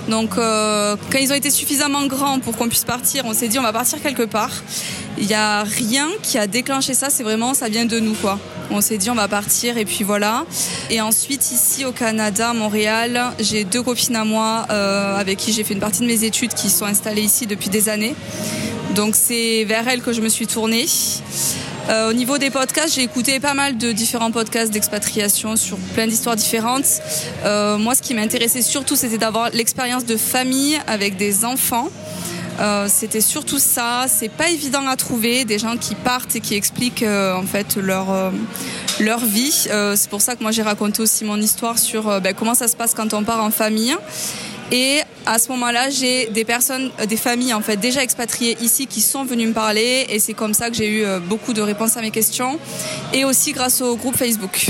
Donc 0.10 0.38
euh, 0.38 0.98
quand 1.10 1.20
ils 1.20 1.32
ont 1.32 1.36
été 1.36 1.50
suffisamment 1.50 2.06
grands 2.08 2.40
pour 2.40 2.58
qu'on 2.58 2.68
puisse 2.68 2.84
partir, 2.84 3.24
on 3.26 3.34
s'est 3.34 3.48
dit 3.48 3.60
on 3.60 3.64
va 3.64 3.72
partir 3.72 4.02
quelque 4.02 4.24
part. 4.24 4.52
Il 5.18 5.26
n'y 5.28 5.36
a 5.36 5.64
rien 5.64 6.10
qui 6.22 6.38
a 6.38 6.48
déclenché 6.48 6.94
ça, 6.94 7.10
c'est 7.10 7.24
vraiment 7.24 7.54
ça 7.54 7.70
vient 7.70 7.86
de 7.86 8.00
nous 8.00 8.14
quoi. 8.16 8.40
On 8.74 8.80
s'est 8.80 8.98
dit 8.98 9.10
on 9.10 9.16
va 9.16 9.28
partir 9.28 9.78
et 9.78 9.86
puis 9.86 10.04
voilà. 10.04 10.46
Et 10.90 11.02
ensuite 11.02 11.52
ici 11.52 11.84
au 11.84 11.92
Canada, 11.92 12.52
à 12.52 12.54
Montréal, 12.54 13.22
j'ai 13.40 13.66
deux 13.66 13.84
copines 13.84 14.16
à 14.16 14.24
moi 14.24 14.66
euh, 14.70 15.18
avec 15.18 15.38
qui 15.38 15.52
j'ai 15.52 15.64
fait 15.64 15.74
une 15.74 15.82
partie 15.82 16.00
de 16.02 16.08
mes 16.08 16.24
études 16.24 16.54
qui 16.54 16.70
sont 16.70 16.86
installées 16.86 17.22
ici 17.22 17.48
depuis 17.48 17.70
des 17.70 17.90
années. 17.90 18.16
Donc 18.96 19.16
c'est 19.16 19.66
vers 19.66 19.88
elles 19.88 20.02
que 20.02 20.14
je 20.14 20.22
me 20.22 20.30
suis 20.30 20.48
tournée. 20.48 20.86
Euh, 21.90 22.10
au 22.10 22.14
niveau 22.14 22.38
des 22.38 22.50
podcasts, 22.50 22.96
j'ai 22.96 23.04
écouté 23.04 23.40
pas 23.40 23.54
mal 23.54 23.78
de 23.78 23.92
différents 23.92 24.32
podcasts 24.32 24.72
d'expatriation 24.72 25.58
sur 25.58 25.78
plein 25.94 26.08
d'histoires 26.08 26.36
différentes. 26.36 27.02
Euh, 27.44 27.78
moi, 27.78 27.96
ce 27.96 28.02
qui 28.02 28.14
m'intéressait 28.14 28.62
surtout, 28.62 28.96
c'était 28.96 29.18
d'avoir 29.18 29.50
l'expérience 29.50 30.06
de 30.06 30.16
famille 30.16 30.80
avec 30.88 31.18
des 31.18 31.44
enfants. 31.44 31.90
Euh, 32.62 32.88
c'était 32.88 33.22
surtout 33.22 33.58
ça. 33.58 34.06
C'est 34.08 34.30
pas 34.30 34.50
évident 34.50 34.86
à 34.88 34.96
trouver 34.96 35.46
des 35.46 35.58
gens 35.58 35.78
qui 35.78 35.96
partent 35.96 36.36
et 36.36 36.42
qui 36.42 36.54
expliquent 36.54 37.02
euh, 37.02 37.36
en 37.36 37.44
fait 37.44 37.76
leur 37.76 38.12
euh, 38.12 38.30
leur 39.00 39.26
vie. 39.26 39.68
c'est 39.96 40.10
pour 40.10 40.22
ça 40.22 40.36
que 40.36 40.44
moi 40.44 40.52
j'ai 40.52 40.62
raconté 40.62 41.02
aussi 41.02 41.26
mon 41.26 41.38
histoire 41.38 41.80
sur 41.80 42.22
ben, 42.22 42.36
comment 42.36 42.54
ça 42.54 42.68
se 42.68 42.76
passe 42.76 42.94
quand 42.94 43.14
on 43.14 43.24
part 43.24 43.44
en 43.44 43.50
famille. 43.50 43.96
Et 44.72 45.00
à 45.26 45.40
ce 45.40 45.50
moment-là, 45.50 45.90
j'ai 45.90 46.28
des 46.28 46.46
personnes, 46.46 46.92
des 47.08 47.18
familles 47.18 47.54
en 47.54 47.62
fait 47.62 47.78
déjà 47.78 48.04
expatriées 48.04 48.58
ici 48.62 48.86
qui 48.86 49.02
sont 49.02 49.26
venues 49.26 49.48
me 49.48 49.54
parler 49.54 50.06
et 50.10 50.20
c'est 50.20 50.34
comme 50.34 50.54
ça 50.54 50.70
que 50.70 50.76
j'ai 50.76 50.90
eu 50.90 51.06
beaucoup 51.28 51.54
de 51.54 51.62
réponses 51.62 51.98
à 51.98 52.02
mes 52.02 52.12
questions 52.12 52.60
et 53.12 53.26
aussi 53.26 53.54
grâce 53.54 53.82
au 53.82 53.96
groupe 53.96 54.16
Facebook 54.16 54.68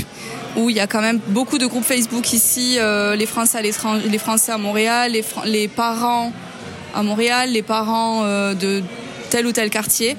où 0.56 0.70
il 0.70 0.76
y 0.76 0.80
a 0.80 0.86
quand 0.86 1.02
même 1.02 1.20
beaucoup 1.28 1.58
de 1.58 1.66
groupes 1.66 1.84
Facebook 1.84 2.32
ici, 2.32 2.78
les 3.16 3.26
Français 3.26 3.58
à 3.58 3.62
les 3.62 4.18
Français 4.18 4.52
à 4.52 4.58
Montréal, 4.58 5.12
les 5.44 5.68
parents 5.68 6.32
à 6.94 7.02
Montréal, 7.02 7.50
les 7.50 7.62
parents 7.62 8.22
euh, 8.24 8.54
de 8.54 8.82
tel 9.30 9.46
ou 9.46 9.52
tel 9.52 9.70
quartier. 9.70 10.16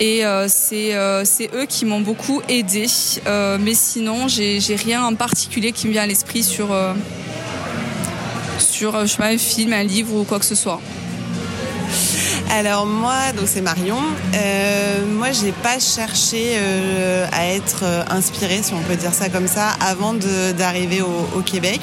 Et 0.00 0.24
euh, 0.24 0.46
c'est 0.48 0.94
euh, 0.94 1.24
c'est 1.24 1.50
eux 1.54 1.66
qui 1.66 1.84
m'ont 1.84 2.00
beaucoup 2.00 2.42
aidé. 2.48 2.86
mais 3.60 3.74
sinon, 3.74 4.28
j'ai 4.28 4.76
rien 4.76 5.04
en 5.04 5.14
particulier 5.14 5.72
qui 5.72 5.86
me 5.86 5.92
vient 5.92 6.02
à 6.02 6.06
l'esprit 6.06 6.42
sur, 6.42 6.68
sur 8.58 8.92
pas, 8.92 9.24
un 9.24 9.38
film, 9.38 9.72
un 9.72 9.84
livre 9.84 10.14
ou 10.14 10.24
quoi 10.24 10.38
que 10.38 10.44
ce 10.44 10.54
soit. 10.54 10.80
Alors 12.50 12.86
moi, 12.86 13.32
donc 13.36 13.46
c'est 13.46 13.60
Marion. 13.60 13.98
Euh, 14.34 15.06
moi, 15.06 15.32
j'ai 15.32 15.52
pas 15.52 15.78
cherché 15.78 16.56
à 17.32 17.46
être 17.48 17.84
inspirée, 18.10 18.60
si 18.62 18.72
on 18.72 18.80
peut 18.80 18.96
dire 18.96 19.12
ça 19.12 19.28
comme 19.28 19.46
ça, 19.48 19.68
avant 19.80 20.14
d'arriver 20.56 21.02
au, 21.02 21.40
Québec, 21.42 21.80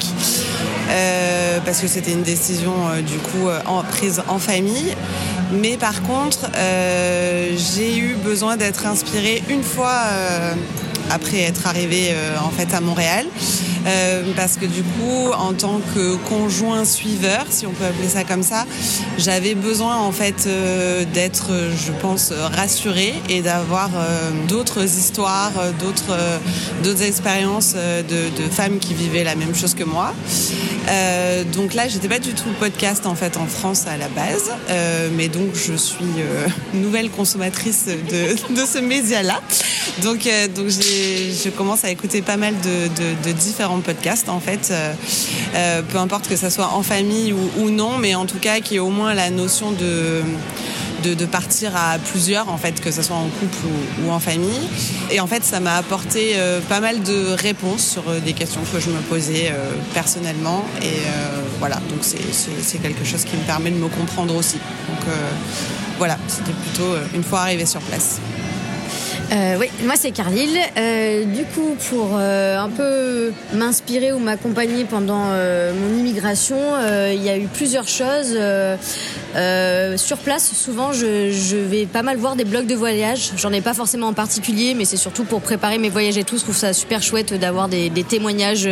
euh, 0.88 1.58
parce 1.64 1.80
que 1.80 1.88
c'était 1.88 2.12
une 2.12 2.22
décision 2.22 2.72
du 3.06 3.18
coup 3.18 3.48
en, 3.66 3.82
prise 3.82 4.22
en 4.28 4.38
famille. 4.38 4.94
Mais 5.52 5.76
par 5.76 6.02
contre, 6.02 6.50
j'ai 6.54 7.98
eu 7.98 8.14
besoin 8.14 8.56
d'être 8.56 8.86
inspirée 8.86 9.42
une 9.48 9.62
fois 9.62 10.00
après 11.10 11.40
être 11.42 11.66
arrivée 11.66 12.14
en 12.44 12.50
fait 12.50 12.74
à 12.74 12.80
Montréal. 12.80 13.26
Euh, 13.86 14.22
parce 14.34 14.56
que 14.56 14.66
du 14.66 14.82
coup, 14.82 15.30
en 15.32 15.52
tant 15.52 15.80
que 15.94 16.16
conjoint 16.28 16.84
suiveur, 16.84 17.46
si 17.50 17.66
on 17.66 17.70
peut 17.70 17.84
appeler 17.84 18.08
ça 18.08 18.24
comme 18.24 18.42
ça, 18.42 18.66
j'avais 19.18 19.54
besoin 19.54 19.96
en 19.96 20.12
fait 20.12 20.46
euh, 20.46 21.04
d'être, 21.14 21.50
je 21.76 21.92
pense, 21.92 22.32
rassurée 22.32 23.14
et 23.28 23.42
d'avoir 23.42 23.90
euh, 23.94 24.30
d'autres 24.48 24.84
histoires, 24.84 25.52
d'autres 25.78 26.16
d'autres 26.82 27.02
expériences 27.02 27.74
de, 27.74 28.50
femmes 28.50 28.78
qui 28.78 28.94
vivaient 28.94 29.24
la 29.24 29.34
même 29.34 29.54
chose 29.54 29.74
que 29.74 29.84
moi. 29.84 30.14
donc 31.52 31.74
là, 31.74 31.88
j'étais 31.88 32.08
pas 32.08 32.18
du 32.18 32.32
tout 32.32 32.50
podcast 32.58 33.06
en 33.06 33.14
fait 33.14 33.36
en 33.36 33.46
France 33.46 33.86
à 33.86 33.96
la 33.96 34.08
base, 34.08 34.50
mais 35.16 35.28
donc 35.28 35.50
je 35.54 35.74
suis 35.74 36.04
nouvelle 36.74 37.10
consommatrice 37.10 37.86
de, 37.86 38.64
ce 38.64 38.78
média-là. 38.78 39.40
Donc, 40.02 40.28
donc 40.54 40.68
je 40.68 41.48
commence 41.50 41.84
à 41.84 41.90
écouter 41.90 42.22
pas 42.22 42.36
mal 42.36 42.54
de, 42.60 42.88
de, 42.88 43.32
de 43.32 43.36
différents 43.76 43.96
podcast 43.96 44.28
en 44.28 44.40
fait, 44.40 44.68
euh, 44.70 44.92
euh, 45.54 45.82
peu 45.82 45.98
importe 45.98 46.28
que 46.28 46.36
ça 46.36 46.50
soit 46.50 46.72
en 46.74 46.82
famille 46.82 47.32
ou, 47.32 47.70
non, 47.70 47.98
mais 47.98 48.14
en 48.14 48.26
tout 48.26 48.38
cas 48.38 48.60
qui 48.60 48.76
ait 48.76 48.80
au 48.80 48.90
moins 48.90 49.14
la 49.14 49.30
notion 49.30 49.72
de 49.72 50.22
de, 51.04 51.24
partir 51.24 51.76
à 51.76 51.98
plusieurs, 51.98 52.48
en 52.48 52.56
fait, 52.56 52.80
que 52.80 52.90
ce 52.90 53.00
soit 53.00 53.14
en 53.14 53.28
couple 53.28 53.58
ou, 54.04 54.10
en 54.10 54.18
famille. 54.18 54.68
Et 55.12 55.20
en 55.20 55.28
fait, 55.28 55.44
ça 55.44 55.60
m'a 55.60 55.76
apporté 55.76 56.32
euh, 56.34 56.58
pas 56.60 56.80
mal 56.80 57.00
de 57.00 57.28
réponses 57.28 57.86
sur 57.86 58.02
des 58.24 58.32
questions 58.32 58.62
que 58.72 58.80
je 58.80 58.90
me 58.90 58.98
posais 59.02 59.54
personnellement. 59.94 60.64
Et 60.82 60.98
voilà, 61.60 61.76
donc 61.90 62.00
c'est 62.02 62.78
quelque 62.78 63.04
chose 63.04 63.24
qui 63.24 63.36
me 63.36 63.42
permet 63.42 63.70
de 63.70 63.76
me 63.76 63.86
comprendre 63.86 64.34
aussi. 64.34 64.58
Donc 64.88 65.14
voilà, 65.98 66.18
c'était 66.26 66.56
plutôt 66.64 66.96
une 67.14 67.22
fois 67.22 67.42
arrivé 67.42 67.66
sur 67.66 67.80
place. 67.82 68.18
Euh, 69.32 69.56
oui, 69.58 69.66
moi 69.84 69.94
c'est 69.96 70.12
Carlyle. 70.12 70.56
Euh, 70.76 71.24
du 71.24 71.44
coup, 71.44 71.76
pour 71.90 72.10
euh, 72.14 72.58
un 72.58 72.68
peu 72.68 73.32
m'inspirer 73.54 74.12
ou 74.12 74.18
m'accompagner 74.20 74.84
pendant 74.84 75.26
mon 75.26 75.98
immigration, 75.98 76.56
il 77.10 77.22
y 77.22 77.28
a 77.28 77.36
eu 77.36 77.46
plusieurs 77.46 77.88
choses. 77.88 78.38
sur 79.96 80.18
place, 80.18 80.52
souvent, 80.52 80.92
je, 80.92 81.56
vais 81.56 81.86
pas 81.86 82.02
mal 82.02 82.16
voir 82.16 82.36
des 82.36 82.44
blogs 82.44 82.66
de 82.66 82.74
voyage. 82.74 83.32
J'en 83.36 83.52
ai 83.52 83.60
pas 83.60 83.74
forcément 83.74 84.08
en 84.08 84.12
particulier, 84.12 84.74
mais 84.74 84.84
c'est 84.84 84.96
surtout 84.96 85.24
pour 85.24 85.40
préparer 85.40 85.78
mes 85.78 85.88
voyages 85.88 86.18
et 86.18 86.24
tout. 86.24 86.36
Je 86.36 86.42
trouve 86.42 86.56
ça 86.56 86.72
super 86.72 87.02
chouette 87.02 87.34
d'avoir 87.34 87.68
des, 87.68 87.90
témoignages 88.08 88.68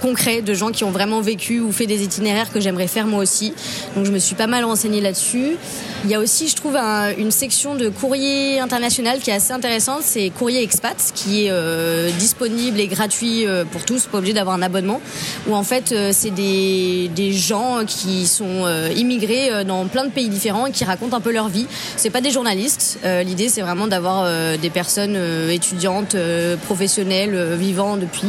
concrets 0.00 0.42
de 0.42 0.54
gens 0.54 0.70
qui 0.70 0.84
ont 0.84 0.90
vraiment 0.90 1.20
vécu 1.20 1.60
ou 1.60 1.72
fait 1.72 1.86
des 1.86 2.02
itinéraires 2.02 2.52
que 2.52 2.60
j'aimerais 2.60 2.88
faire 2.88 3.06
moi 3.06 3.22
aussi. 3.22 3.54
Donc, 3.96 4.04
je 4.04 4.12
me 4.12 4.18
suis 4.18 4.34
pas 4.34 4.46
mal 4.46 4.64
renseignée 4.64 5.00
là-dessus. 5.00 5.56
Il 6.04 6.10
y 6.10 6.14
a 6.14 6.20
aussi, 6.20 6.48
je 6.48 6.56
trouve, 6.56 6.76
un, 6.76 7.14
une 7.16 7.30
section 7.30 7.74
de 7.74 7.88
courrier 7.88 8.60
international 8.60 9.20
qui 9.20 9.30
est 9.30 9.34
assez 9.34 9.52
intéressante, 9.62 10.02
c'est 10.02 10.30
Courrier 10.30 10.60
Expat, 10.60 10.96
qui 11.14 11.46
est 11.46 11.50
euh, 11.52 12.10
disponible 12.18 12.80
et 12.80 12.88
gratuit 12.88 13.46
euh, 13.46 13.64
pour 13.64 13.84
tous, 13.84 14.06
pas 14.06 14.18
obligé 14.18 14.32
d'avoir 14.32 14.56
un 14.56 14.62
abonnement. 14.62 15.00
Où 15.46 15.54
en 15.54 15.62
fait, 15.62 15.92
euh, 15.92 16.10
c'est 16.12 16.32
des, 16.32 17.32
gens 17.32 17.84
qui 17.86 18.26
sont 18.26 18.66
immigrés 18.96 19.64
dans 19.64 19.86
plein 19.86 20.04
de 20.04 20.10
pays 20.10 20.28
différents 20.28 20.66
et 20.66 20.72
qui 20.72 20.84
racontent 20.84 21.16
un 21.16 21.20
peu 21.20 21.32
leur 21.32 21.48
vie. 21.48 21.66
C'est 21.96 22.10
pas 22.10 22.20
des 22.20 22.30
journalistes. 22.30 22.98
L'idée, 23.24 23.48
c'est 23.48 23.62
vraiment 23.62 23.86
d'avoir 23.86 24.28
des 24.58 24.70
personnes 24.70 25.16
étudiantes, 25.48 26.16
professionnelles, 26.64 27.54
vivant 27.54 27.96
depuis 27.96 28.28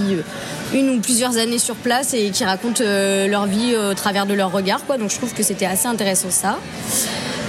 une 0.74 0.90
ou 0.90 1.00
plusieurs 1.02 1.38
années 1.38 1.60
sur 1.60 1.75
place 1.75 2.13
et 2.13 2.30
qui 2.30 2.46
racontent 2.46 2.84
leur 2.84 3.46
vie 3.46 3.75
au 3.75 3.94
travers 3.94 4.25
de 4.25 4.34
leur 4.34 4.52
regard. 4.52 4.82
Donc 5.00 5.10
je 5.10 5.18
trouve 5.18 5.34
que 5.34 5.44
c'était 5.44 5.66
assez 5.66 5.88
intéressant 5.88 6.32
ça. 6.32 6.60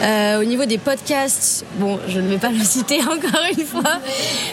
Euh, 0.02 0.40
au 0.40 0.44
niveau 0.44 0.64
des 0.64 0.78
podcasts, 0.78 1.64
bon, 1.78 1.98
je 2.08 2.20
ne 2.20 2.28
vais 2.28 2.38
pas 2.38 2.50
le 2.52 2.64
citer 2.64 3.00
encore 3.00 3.44
une 3.56 3.64
fois, 3.64 4.00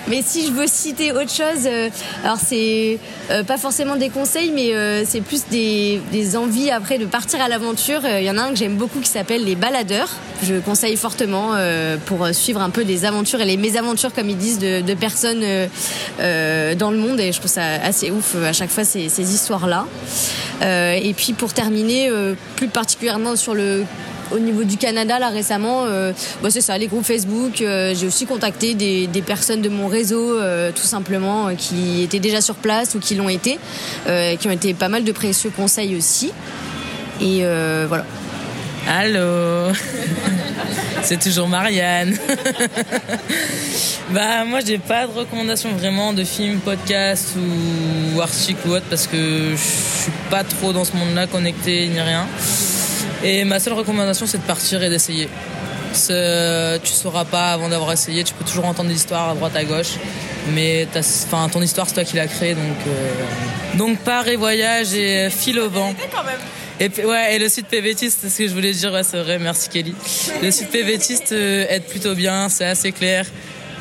mais 0.07 0.21
si 0.25 0.47
je 0.47 0.51
veux 0.51 0.67
citer 0.67 1.11
autre 1.11 1.31
chose, 1.31 1.65
euh, 1.65 1.89
alors 2.23 2.37
c'est 2.37 2.99
euh, 3.31 3.43
pas 3.43 3.57
forcément 3.57 3.95
des 3.95 4.09
conseils, 4.09 4.51
mais 4.51 4.71
c'est 5.05 5.21
plus 5.21 5.45
des, 5.49 6.01
envies 6.35 6.71
après 6.71 6.97
de 6.97 7.05
partir 7.05 7.41
à 7.41 7.49
l'aventure. 7.49 8.01
Il 8.05 8.23
y 8.23 8.29
en 8.29 8.37
a 8.37 8.43
un 8.43 8.49
que 8.51 8.55
j'aime 8.55 8.75
beaucoup 8.75 8.99
qui 8.99 9.09
s'appelle 9.09 9.43
Les 9.43 9.55
Baladeurs. 9.55 10.09
Je 10.43 10.55
conseille 10.59 10.95
fortement 10.95 11.55
pour 12.05 12.27
suivre 12.31 12.61
un 12.61 12.69
peu 12.69 12.83
les 12.83 13.03
aventures 13.03 13.41
et 13.41 13.45
les 13.45 13.57
mésaventures, 13.57 14.13
comme 14.13 14.29
ils 14.29 14.37
disent, 14.37 14.59
de, 14.59 14.93
personnes 14.93 15.41
dans 15.41 16.91
le 16.91 16.97
monde. 16.97 17.19
Et 17.19 17.33
je 17.33 17.39
trouve 17.39 17.51
ça 17.51 17.63
assez 17.83 18.11
ouf 18.11 18.35
à 18.35 18.53
chaque 18.53 18.69
fois 18.69 18.85
ces 18.85 19.33
histoires-là. 19.33 19.85
et 20.61 21.13
puis 21.17 21.33
pour 21.33 21.53
terminer, 21.53 22.09
plus 22.55 22.69
particulièrement 22.69 23.35
sur 23.35 23.53
le 23.53 23.83
au 24.33 24.39
niveau 24.39 24.63
du 24.63 24.77
Canada, 24.77 25.19
là 25.19 25.29
récemment, 25.29 25.83
euh, 25.85 26.13
bah, 26.41 26.49
c'est 26.49 26.61
ça, 26.61 26.77
les 26.77 26.87
groupes 26.87 27.05
Facebook. 27.05 27.61
Euh, 27.61 27.93
j'ai 27.95 28.07
aussi 28.07 28.25
contacté 28.25 28.73
des, 28.73 29.07
des, 29.07 29.21
personnes 29.21 29.61
de 29.61 29.69
mon 29.69 29.87
réseau, 29.87 30.37
euh, 30.39 30.71
tout 30.71 30.83
simplement, 30.83 31.55
qui 31.55 32.03
étaient 32.03 32.19
déjà 32.19 32.41
sur 32.41 32.55
place 32.55 32.95
ou 32.95 32.99
qui 32.99 33.15
l'ont 33.15 33.29
été, 33.29 33.59
qui 34.05 34.47
ont 34.47 34.51
été 34.51 34.73
pas 34.73 34.89
mal 34.89 35.03
de 35.03 35.11
précieux 35.11 35.51
conseils 35.55 35.95
aussi. 35.95 36.31
Et 37.21 37.43
voilà. 37.87 38.05
Allô 38.87 39.71
C'est 41.03 41.19
toujours 41.19 41.47
Marianne. 41.47 42.17
bah 44.11 44.43
moi 44.45 44.59
j'ai 44.65 44.77
pas 44.77 45.07
de 45.07 45.11
recommandation 45.11 45.71
vraiment 45.71 46.13
de 46.13 46.23
films, 46.23 46.59
podcasts 46.59 47.35
ou 48.15 48.21
articles 48.21 48.67
ou 48.67 48.71
autre 48.71 48.85
parce 48.89 49.07
que 49.07 49.51
je 49.51 50.01
suis 50.01 50.11
pas 50.29 50.43
trop 50.43 50.73
dans 50.73 50.83
ce 50.83 50.95
monde-là 50.95 51.27
connecté 51.27 51.87
ni 51.87 51.99
rien. 51.99 52.27
Et 53.23 53.43
ma 53.43 53.59
seule 53.59 53.73
recommandation, 53.73 54.25
c'est 54.25 54.39
de 54.39 54.43
partir 54.43 54.81
et 54.83 54.89
d'essayer. 54.89 55.29
Tu 55.93 56.91
sauras 56.91 57.25
pas 57.25 57.53
avant 57.53 57.69
d'avoir 57.69 57.91
essayé. 57.91 58.23
Tu 58.23 58.33
peux 58.33 58.45
toujours 58.45 58.65
entendre 58.65 58.89
des 58.89 58.95
histoires 58.95 59.29
à 59.29 59.35
droite, 59.35 59.55
à 59.55 59.63
gauche. 59.63 59.93
Mais 60.53 60.87
enfin, 60.95 61.49
ton 61.49 61.61
histoire, 61.61 61.87
c'est 61.87 61.95
toi 61.95 62.03
qui 62.03 62.15
l'as 62.15 62.27
créée. 62.27 62.55
Donc, 62.55 62.77
euh, 62.87 63.77
donc 63.77 63.99
pars 63.99 64.27
et 64.27 64.35
voyage 64.35 64.93
et 64.93 65.29
file 65.29 65.59
au 65.59 65.69
vent. 65.69 65.93
Et 66.79 66.89
ouais, 67.05 67.35
et 67.35 67.39
le 67.39 67.47
sud 67.47 67.65
PVTiste, 67.67 68.19
c'est 68.21 68.29
ce 68.29 68.37
que 68.39 68.47
je 68.47 68.53
voulais 68.53 68.71
dire, 68.71 68.91
ouais, 68.91 69.03
c'est 69.03 69.21
vrai, 69.21 69.37
merci 69.37 69.69
Kelly. 69.69 69.93
Le 70.41 70.49
sud 70.49 70.69
PVTiste 70.69 71.31
euh, 71.31 71.67
aide 71.69 71.83
plutôt 71.83 72.15
bien, 72.15 72.49
c'est 72.49 72.65
assez 72.65 72.91
clair. 72.91 73.27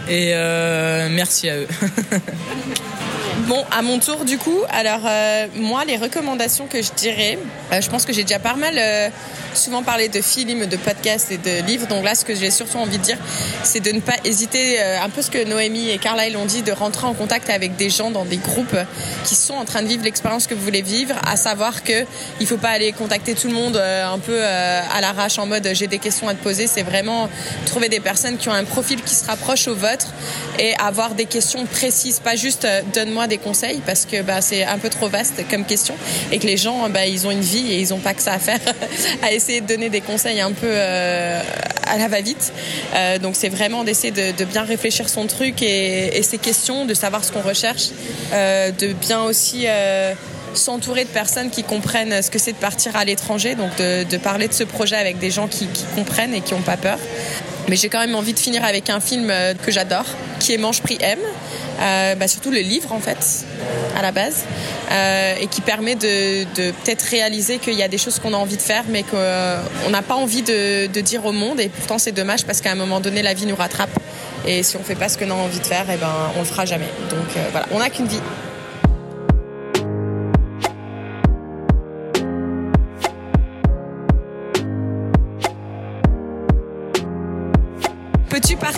Et 0.06 0.32
euh, 0.34 1.08
merci 1.10 1.48
à 1.48 1.56
eux. 1.56 1.68
Bon, 3.46 3.64
à 3.70 3.82
mon 3.82 3.98
tour 3.98 4.24
du 4.24 4.38
coup, 4.38 4.58
alors 4.68 5.02
euh, 5.06 5.46
moi 5.56 5.84
les 5.84 5.96
recommandations 5.96 6.66
que 6.66 6.82
je 6.82 6.90
dirais, 6.92 7.38
euh, 7.72 7.80
je 7.80 7.88
pense 7.88 8.04
que 8.04 8.12
j'ai 8.12 8.22
déjà 8.22 8.38
pas 8.38 8.54
mal 8.54 8.74
euh, 8.76 9.08
souvent 9.54 9.82
parlé 9.82 10.08
de 10.08 10.20
films, 10.20 10.66
de 10.66 10.76
podcasts 10.76 11.30
et 11.32 11.38
de 11.38 11.64
livres, 11.66 11.86
donc 11.86 12.04
là 12.04 12.14
ce 12.14 12.24
que 12.24 12.34
j'ai 12.34 12.50
surtout 12.50 12.78
envie 12.78 12.98
de 12.98 13.02
dire, 13.02 13.18
c'est 13.62 13.80
de 13.80 13.92
ne 13.92 14.00
pas 14.00 14.16
hésiter, 14.24 14.80
un 14.80 15.08
peu 15.08 15.22
ce 15.22 15.30
que 15.30 15.44
Noémie 15.44 15.90
et 15.90 15.98
Carlyle 15.98 16.36
ont 16.36 16.44
dit, 16.44 16.62
de 16.62 16.70
rentrer 16.70 17.06
en 17.06 17.14
contact 17.14 17.50
avec 17.50 17.76
des 17.76 17.90
gens 17.90 18.10
dans 18.10 18.24
des 18.24 18.36
groupes 18.36 18.76
qui 19.24 19.34
sont 19.34 19.54
en 19.54 19.64
train 19.64 19.82
de 19.82 19.88
vivre 19.88 20.04
l'expérience 20.04 20.46
que 20.46 20.54
vous 20.54 20.62
voulez 20.62 20.82
vivre, 20.82 21.14
à 21.26 21.36
savoir 21.36 21.82
que 21.82 22.04
il 22.40 22.46
faut 22.46 22.58
pas 22.58 22.68
aller 22.68 22.92
contacter 22.92 23.34
tout 23.34 23.48
le 23.48 23.54
monde 23.54 23.76
un 23.76 24.18
peu 24.18 24.40
à 24.44 25.00
l'arrache 25.00 25.38
en 25.38 25.46
mode 25.46 25.68
j'ai 25.72 25.88
des 25.88 25.98
questions 25.98 26.28
à 26.28 26.34
te 26.34 26.42
poser, 26.42 26.68
c'est 26.68 26.82
vraiment 26.82 27.28
trouver 27.66 27.88
des 27.88 28.00
personnes 28.00 28.36
qui 28.36 28.48
ont 28.48 28.54
un 28.54 28.64
profil 28.64 29.02
qui 29.02 29.14
se 29.14 29.26
rapproche 29.26 29.66
au 29.66 29.74
vôtre 29.74 30.12
et 30.58 30.74
avoir 30.76 31.14
des 31.14 31.26
questions 31.26 31.66
précises, 31.66 32.20
pas 32.20 32.36
juste 32.36 32.66
donne-moi 32.94 33.26
des 33.30 33.38
conseils 33.38 33.80
parce 33.86 34.04
que 34.04 34.20
bah, 34.20 34.42
c'est 34.42 34.64
un 34.64 34.78
peu 34.78 34.90
trop 34.90 35.08
vaste 35.08 35.42
comme 35.50 35.64
question 35.64 35.94
et 36.30 36.38
que 36.38 36.46
les 36.46 36.58
gens 36.58 36.90
bah, 36.90 37.06
ils 37.06 37.26
ont 37.26 37.30
une 37.30 37.40
vie 37.40 37.72
et 37.72 37.80
ils 37.80 37.88
n'ont 37.90 37.98
pas 37.98 38.12
que 38.12 38.20
ça 38.22 38.34
à 38.34 38.38
faire 38.38 38.60
à 39.22 39.32
essayer 39.32 39.60
de 39.62 39.66
donner 39.66 39.88
des 39.88 40.02
conseils 40.02 40.40
un 40.40 40.52
peu 40.52 40.66
euh, 40.68 41.42
à 41.86 41.98
la 41.98 42.08
va-vite. 42.08 42.52
Euh, 42.94 43.18
donc 43.18 43.36
c'est 43.36 43.48
vraiment 43.48 43.84
d'essayer 43.84 44.10
de, 44.10 44.44
bien 44.44 44.64
réfléchir 44.64 45.08
son 45.08 45.26
truc 45.26 45.62
et, 45.62 46.22
ses 46.22 46.38
questions, 46.38 46.84
de 46.84 46.94
savoir 46.94 47.24
ce 47.24 47.32
qu'on 47.32 47.40
recherche, 47.40 47.88
euh, 48.32 48.70
de 48.70 48.92
bien 48.92 49.22
aussi 49.22 49.66
s'entourer 50.54 51.04
de 51.04 51.10
personnes 51.10 51.50
qui 51.50 51.62
comprennent 51.62 52.22
ce 52.22 52.30
que 52.30 52.38
c'est 52.38 52.52
de 52.52 52.58
partir 52.58 52.96
à 52.96 53.04
l'étranger, 53.04 53.54
donc 53.54 53.70
de, 53.78 54.16
parler 54.16 54.48
de 54.48 54.52
ce 54.52 54.64
projet 54.64 54.96
avec 54.96 55.18
des 55.18 55.30
gens 55.30 55.46
qui, 55.46 55.68
comprennent 55.94 56.34
et 56.34 56.40
qui 56.40 56.54
n'ont 56.54 56.60
pas 56.60 56.76
peur. 56.76 56.98
Mais 57.68 57.76
j'ai 57.76 57.88
quand 57.88 58.00
même 58.00 58.16
envie 58.16 58.34
de 58.34 58.38
finir 58.38 58.64
avec 58.64 58.90
un 58.90 59.00
film 59.00 59.32
que 59.64 59.70
j'adore, 59.70 60.06
qui 60.40 60.54
est 60.54 60.58
Mange 60.58 60.82
Prix 60.82 60.98
M, 61.00 61.18
euh, 61.80 62.14
bah 62.14 62.28
surtout 62.28 62.50
le 62.50 62.60
livre 62.60 62.92
en 62.92 63.00
fait, 63.00 63.46
à 63.96 64.02
la 64.02 64.12
base, 64.12 64.44
euh, 64.90 65.34
et 65.40 65.46
qui 65.46 65.60
permet 65.60 65.94
de, 65.94 66.44
peut-être 66.70 67.02
réaliser 67.02 67.58
qu'il 67.58 67.74
y 67.74 67.82
a 67.82 67.88
des 67.88 67.98
choses 67.98 68.18
qu'on 68.18 68.34
a 68.34 68.36
envie 68.36 68.56
de 68.56 68.62
faire, 68.62 68.84
mais 68.88 69.02
qu'on 69.02 69.90
n'a 69.90 70.02
pas 70.02 70.14
envie 70.14 70.42
de, 70.42 70.86
de, 70.86 71.00
dire 71.00 71.24
au 71.24 71.32
monde. 71.32 71.60
Et 71.60 71.68
pourtant 71.68 71.98
c'est 71.98 72.12
dommage 72.12 72.44
parce 72.44 72.60
qu'à 72.60 72.72
un 72.72 72.76
moment 72.76 73.00
donné 73.00 73.22
la 73.22 73.34
vie 73.34 73.46
nous 73.46 73.56
rattrape. 73.56 73.90
Et 74.46 74.62
si 74.62 74.76
on 74.76 74.82
fait 74.82 74.94
pas 74.94 75.08
ce 75.08 75.18
qu'on 75.18 75.30
a 75.30 75.34
envie 75.34 75.60
de 75.60 75.66
faire, 75.66 75.88
et 75.90 75.94
eh 75.94 75.96
ben 75.96 76.12
on 76.36 76.40
le 76.40 76.44
fera 76.44 76.64
jamais. 76.64 76.88
Donc 77.10 77.36
euh, 77.36 77.48
voilà, 77.50 77.66
on 77.72 77.78
n'a 77.78 77.90
qu'une 77.90 78.06
vie. 78.06 78.20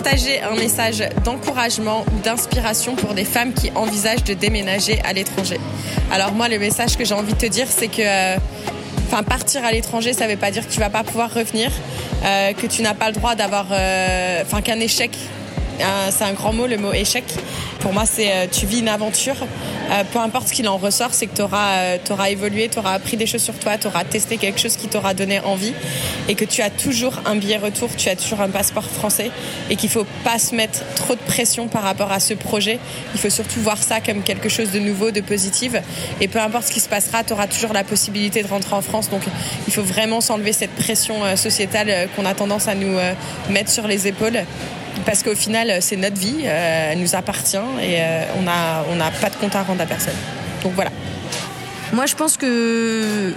Partager 0.03 0.41
un 0.41 0.55
message 0.55 1.01
d'encouragement 1.23 2.03
ou 2.13 2.19
d'inspiration 2.23 2.95
pour 2.95 3.13
des 3.13 3.23
femmes 3.23 3.53
qui 3.53 3.71
envisagent 3.73 4.25
de 4.25 4.33
déménager 4.33 4.99
à 5.05 5.13
l'étranger. 5.13 5.57
Alors 6.11 6.33
moi, 6.33 6.49
le 6.49 6.59
message 6.59 6.97
que 6.97 7.05
j'ai 7.05 7.13
envie 7.13 7.31
de 7.31 7.37
te 7.37 7.45
dire, 7.45 7.67
c'est 7.69 7.87
que 7.87 8.01
euh, 8.01 8.37
partir 9.21 9.63
à 9.63 9.71
l'étranger, 9.71 10.11
ça 10.11 10.25
ne 10.25 10.31
veut 10.31 10.37
pas 10.37 10.51
dire 10.51 10.67
que 10.67 10.73
tu 10.73 10.79
vas 10.81 10.89
pas 10.89 11.03
pouvoir 11.03 11.33
revenir, 11.33 11.71
euh, 12.25 12.51
que 12.51 12.67
tu 12.67 12.81
n'as 12.81 12.93
pas 12.93 13.07
le 13.07 13.13
droit 13.13 13.35
d'avoir, 13.35 13.67
euh, 13.71 14.41
enfin 14.45 14.61
qu'un 14.61 14.79
échec, 14.81 15.11
c'est 16.09 16.23
un 16.23 16.33
grand 16.33 16.53
mot, 16.53 16.67
le 16.67 16.77
mot 16.77 16.93
échec. 16.93 17.23
Pour 17.79 17.93
moi, 17.93 18.05
c'est 18.05 18.49
tu 18.51 18.65
vis 18.65 18.79
une 18.79 18.87
aventure. 18.87 19.35
Euh, 19.91 20.03
peu 20.11 20.19
importe 20.19 20.47
ce 20.47 20.53
qu'il 20.53 20.67
en 20.67 20.77
ressort, 20.77 21.13
c'est 21.13 21.27
que 21.27 21.35
tu 21.35 21.41
auras, 21.41 21.97
euh, 21.97 22.25
évolué, 22.29 22.69
tu 22.69 22.79
auras 22.79 22.93
appris 22.93 23.17
des 23.17 23.25
choses 23.25 23.43
sur 23.43 23.57
toi, 23.59 23.77
tu 23.77 23.87
auras 23.87 24.03
testé 24.05 24.37
quelque 24.37 24.59
chose 24.59 24.77
qui 24.77 24.87
t'aura 24.87 25.13
donné 25.13 25.39
envie 25.41 25.73
et 26.29 26.35
que 26.35 26.45
tu 26.45 26.61
as 26.61 26.69
toujours 26.69 27.21
un 27.25 27.35
billet 27.35 27.57
retour, 27.57 27.89
tu 27.95 28.09
as 28.09 28.15
toujours 28.15 28.41
un 28.41 28.49
passeport 28.49 28.85
français 28.85 29.29
et 29.69 29.75
qu'il 29.75 29.89
faut 29.89 30.07
pas 30.23 30.39
se 30.39 30.55
mettre 30.55 30.79
trop 30.95 31.15
de 31.15 31.19
pression 31.19 31.67
par 31.67 31.83
rapport 31.83 32.11
à 32.11 32.19
ce 32.19 32.33
projet. 32.33 32.79
Il 33.13 33.19
faut 33.19 33.29
surtout 33.29 33.59
voir 33.59 33.77
ça 33.77 33.99
comme 33.99 34.23
quelque 34.23 34.49
chose 34.49 34.71
de 34.71 34.79
nouveau, 34.79 35.11
de 35.11 35.21
positif 35.21 35.73
et 36.21 36.27
peu 36.27 36.39
importe 36.39 36.67
ce 36.67 36.71
qui 36.71 36.79
se 36.79 36.89
passera, 36.89 37.23
tu 37.23 37.33
auras 37.33 37.47
toujours 37.47 37.73
la 37.73 37.83
possibilité 37.83 38.41
de 38.41 38.47
rentrer 38.47 38.75
en 38.75 38.81
France. 38.81 39.09
Donc 39.09 39.23
il 39.67 39.73
faut 39.73 39.83
vraiment 39.83 40.21
s'enlever 40.21 40.53
cette 40.53 40.73
pression 40.75 41.23
euh, 41.23 41.35
sociétale 41.35 42.09
qu'on 42.15 42.25
a 42.25 42.33
tendance 42.33 42.67
à 42.67 42.75
nous 42.75 42.97
mettre 43.49 43.69
sur 43.69 43.87
les 43.87 44.07
épaules 44.07 44.43
parce 45.05 45.23
qu'au 45.23 45.35
final, 45.35 45.81
c'est 45.81 45.97
notre 45.97 46.17
vie, 46.17 46.43
euh, 46.45 46.91
elle 46.91 46.99
nous 46.99 47.15
appartient 47.15 47.57
et 47.81 47.97
euh, 47.99 48.25
on 48.37 48.43
n'a 48.43 48.83
on 48.89 48.99
a 48.99 49.11
pas 49.11 49.29
de 49.29 49.35
compte 49.35 49.55
à 49.55 49.63
rendre 49.63 49.81
à 49.81 49.85
personne. 49.85 50.15
Donc 50.63 50.73
voilà. 50.73 50.91
Moi, 51.91 52.05
je 52.05 52.15
pense 52.15 52.37
que 52.37 53.33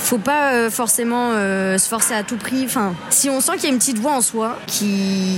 faut 0.00 0.18
pas 0.18 0.54
euh, 0.54 0.70
forcément 0.70 1.30
euh, 1.34 1.78
se 1.78 1.88
forcer 1.88 2.14
à 2.14 2.22
tout 2.22 2.36
prix. 2.36 2.64
Enfin, 2.64 2.94
si 3.10 3.28
on 3.30 3.40
sent 3.40 3.52
qu'il 3.54 3.64
y 3.64 3.66
a 3.66 3.70
une 3.70 3.78
petite 3.78 3.98
voix 3.98 4.12
en 4.12 4.20
soi 4.20 4.58
qui 4.66 5.36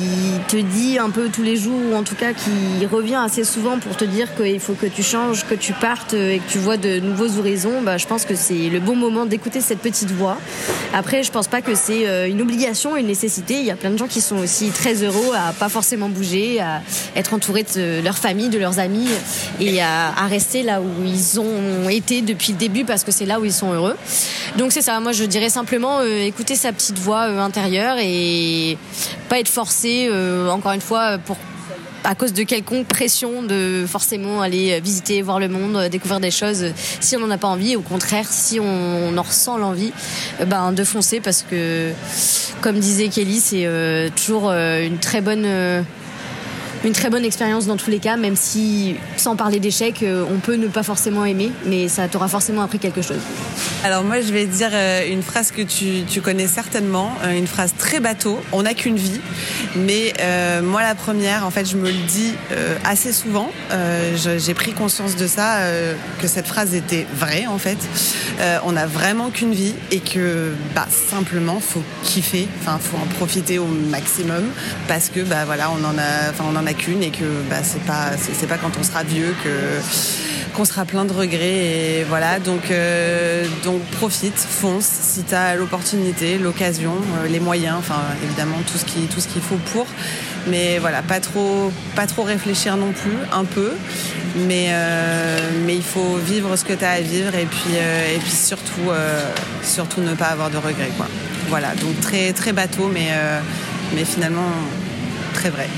te 0.48 0.56
dit 0.56 0.98
un 0.98 1.10
peu 1.10 1.28
tous 1.28 1.42
les 1.42 1.56
jours, 1.56 1.78
ou 1.90 1.94
en 1.94 2.02
tout 2.02 2.14
cas 2.14 2.32
qui 2.32 2.86
revient 2.86 3.20
assez 3.22 3.44
souvent 3.44 3.78
pour 3.78 3.96
te 3.96 4.04
dire 4.04 4.34
qu'il 4.34 4.60
faut 4.60 4.74
que 4.74 4.86
tu 4.86 5.02
changes, 5.02 5.46
que 5.46 5.54
tu 5.54 5.72
partes 5.72 6.14
et 6.14 6.38
que 6.38 6.50
tu 6.50 6.58
vois 6.58 6.76
de 6.76 7.00
nouveaux 7.00 7.38
horizons, 7.38 7.82
bah, 7.82 7.98
je 7.98 8.06
pense 8.06 8.24
que 8.24 8.34
c'est 8.34 8.68
le 8.70 8.80
bon 8.80 8.96
moment 8.96 9.26
d'écouter 9.26 9.60
cette 9.60 9.80
petite 9.80 10.10
voix. 10.10 10.38
Après, 10.94 11.22
je 11.22 11.32
pense 11.32 11.48
pas 11.48 11.60
que 11.60 11.74
c'est 11.74 12.06
euh, 12.06 12.28
une 12.28 12.40
obligation, 12.40 12.96
une 12.96 13.06
nécessité. 13.06 13.54
Il 13.54 13.64
y 13.64 13.70
a 13.70 13.76
plein 13.76 13.90
de 13.90 13.98
gens 13.98 14.08
qui 14.08 14.20
sont 14.20 14.38
aussi 14.38 14.70
très 14.70 15.02
heureux 15.02 15.34
à 15.34 15.52
pas 15.52 15.68
forcément 15.68 16.08
bouger, 16.08 16.60
à 16.60 16.82
être 17.16 17.34
entourés 17.34 17.64
de 17.74 18.00
leur 18.02 18.16
famille, 18.16 18.48
de 18.48 18.58
leurs 18.58 18.78
amis 18.78 19.08
et 19.60 19.82
à 19.82 20.26
rester 20.28 20.62
là 20.62 20.80
où 20.80 21.04
ils 21.04 21.40
ont 21.40 21.88
été 21.88 22.22
depuis 22.22 22.52
le 22.52 22.58
début 22.58 22.84
parce 22.84 23.04
que 23.04 23.12
c'est 23.12 23.26
là 23.26 23.40
où 23.40 23.44
ils 23.44 23.52
sont 23.52 23.72
heureux. 23.72 23.96
Donc 24.58 24.70
c'est 24.70 24.82
ça, 24.82 25.00
moi 25.00 25.12
je 25.12 25.24
dirais 25.24 25.48
simplement 25.48 26.00
euh, 26.00 26.26
écouter 26.26 26.56
sa 26.56 26.72
petite 26.72 26.98
voix 26.98 27.22
euh, 27.22 27.38
intérieure 27.40 27.96
et 27.98 28.76
pas 29.30 29.38
être 29.38 29.48
forcé, 29.48 30.08
euh, 30.10 30.50
encore 30.50 30.72
une 30.72 30.82
fois, 30.82 31.16
à 32.04 32.14
cause 32.14 32.34
de 32.34 32.42
quelconque 32.42 32.86
pression 32.86 33.42
de 33.42 33.86
forcément 33.88 34.42
aller 34.42 34.78
visiter, 34.80 35.22
voir 35.22 35.40
le 35.40 35.48
monde, 35.48 35.88
découvrir 35.90 36.20
des 36.20 36.30
choses 36.30 36.66
si 37.00 37.16
on 37.16 37.20
n'en 37.20 37.30
a 37.30 37.38
pas 37.38 37.48
envie. 37.48 37.76
Au 37.76 37.80
contraire, 37.80 38.26
si 38.28 38.60
on, 38.60 39.16
en 39.16 39.22
ressent 39.22 39.56
l'envie, 39.56 39.92
ben 40.46 40.72
de 40.72 40.84
foncer 40.84 41.20
parce 41.20 41.46
que, 41.48 41.92
comme 42.60 42.78
disait 42.78 43.08
Kelly, 43.08 43.40
c'est 43.40 44.10
toujours 44.16 44.50
une 44.50 44.98
très 44.98 45.20
bonne 45.20 45.46
une 46.84 46.92
très 46.92 47.10
bonne 47.10 47.24
expérience 47.24 47.66
dans 47.66 47.76
tous 47.76 47.90
les 47.90 47.98
cas, 47.98 48.16
même 48.16 48.36
si, 48.36 48.96
sans 49.16 49.36
parler 49.36 49.60
d'échec, 49.60 50.04
on 50.04 50.38
peut 50.38 50.56
ne 50.56 50.68
pas 50.68 50.82
forcément 50.82 51.24
aimer, 51.24 51.50
mais 51.66 51.88
ça 51.88 52.08
t'aura 52.08 52.28
forcément 52.28 52.62
appris 52.62 52.78
quelque 52.78 53.02
chose. 53.02 53.20
Alors 53.84 54.04
moi, 54.04 54.20
je 54.20 54.32
vais 54.32 54.46
dire 54.46 54.70
euh, 54.72 55.08
une 55.10 55.22
phrase 55.22 55.50
que 55.50 55.62
tu, 55.62 56.20
connais 56.20 56.46
certainement, 56.46 57.12
euh, 57.24 57.36
une 57.36 57.48
phrase 57.48 57.74
très 57.76 57.98
bateau. 57.98 58.40
On 58.52 58.62
n'a 58.62 58.74
qu'une 58.74 58.96
vie, 58.96 59.20
mais 59.76 60.12
euh, 60.20 60.62
moi 60.62 60.82
la 60.82 60.94
première, 60.94 61.44
en 61.46 61.50
fait, 61.50 61.64
je 61.64 61.76
me 61.76 61.88
le 61.88 62.06
dis 62.06 62.32
euh, 62.52 62.76
assez 62.84 63.12
souvent. 63.12 63.50
Euh, 63.72 64.16
J'ai 64.38 64.54
pris 64.54 64.72
conscience 64.72 65.16
de 65.16 65.26
ça, 65.26 65.58
que 66.20 66.28
cette 66.28 66.46
phrase 66.46 66.74
était 66.74 67.06
vraie 67.14 67.46
en 67.46 67.58
fait. 67.58 67.78
on 68.64 68.72
n'a 68.72 68.86
vraiment 68.86 69.30
qu'une 69.30 69.52
vie 69.52 69.74
et 69.90 70.00
que 70.00 70.52
bah, 70.74 70.86
simplement 71.10 71.60
faut 71.60 71.82
kiffer, 72.02 72.48
enfin 72.60 72.78
faut 72.78 72.96
en 72.96 73.06
profiter 73.16 73.58
au 73.58 73.66
maximum 73.66 74.44
parce 74.88 75.08
que 75.08 75.20
bah 75.20 75.44
voilà, 75.44 75.70
on 75.70 75.84
en 75.84 75.98
a, 75.98 76.30
enfin 76.30 76.44
on 76.52 76.56
en 76.56 76.66
a 76.66 76.71
et 77.02 77.10
que 77.10 77.24
bah, 77.50 77.56
c'est 77.62 77.82
pas 77.84 78.10
c'est 78.16 78.46
pas 78.46 78.58
quand 78.58 78.72
on 78.78 78.82
sera 78.82 79.02
vieux 79.02 79.34
que 79.44 79.80
qu'on 80.54 80.64
sera 80.64 80.84
plein 80.84 81.04
de 81.04 81.12
regrets 81.12 82.00
et 82.00 82.04
voilà. 82.04 82.38
Donc 82.38 82.70
euh, 82.70 83.44
donc 83.64 83.80
profite 83.92 84.36
fonce. 84.36 84.84
Si 84.84 85.22
tu 85.22 85.34
as 85.34 85.54
l'opportunité 85.54 86.38
l'occasion 86.38 86.94
euh, 86.94 87.28
les 87.28 87.40
moyens 87.40 87.76
enfin 87.78 88.00
évidemment 88.22 88.58
tout 88.66 88.78
ce 88.78 88.84
qui 88.84 89.06
tout 89.06 89.20
ce 89.20 89.28
qu'il 89.28 89.42
faut 89.42 89.60
pour. 89.72 89.86
Mais 90.48 90.78
voilà 90.78 91.02
pas 91.02 91.20
trop 91.20 91.70
pas 91.94 92.06
trop 92.06 92.22
réfléchir 92.22 92.76
non 92.76 92.92
plus 92.92 93.16
un 93.32 93.44
peu. 93.44 93.72
Mais 94.48 94.68
euh, 94.70 95.38
mais 95.66 95.76
il 95.76 95.82
faut 95.82 96.16
vivre 96.16 96.56
ce 96.56 96.64
que 96.64 96.72
tu 96.72 96.84
as 96.84 96.92
à 96.92 97.00
vivre 97.00 97.34
et 97.34 97.46
puis 97.46 97.74
et 98.14 98.18
puis 98.18 98.30
surtout 98.30 98.90
surtout 99.62 100.00
ne 100.00 100.14
pas 100.14 100.26
avoir 100.26 100.50
de 100.50 100.56
regrets 100.56 100.92
quoi. 100.96 101.06
Voilà 101.48 101.74
donc 101.74 102.00
très 102.00 102.32
très 102.32 102.52
bateau 102.52 102.90
mais 102.92 103.08
mais 103.94 104.04
finalement 104.04 104.50
très 105.34 105.50
vrai 105.50 105.68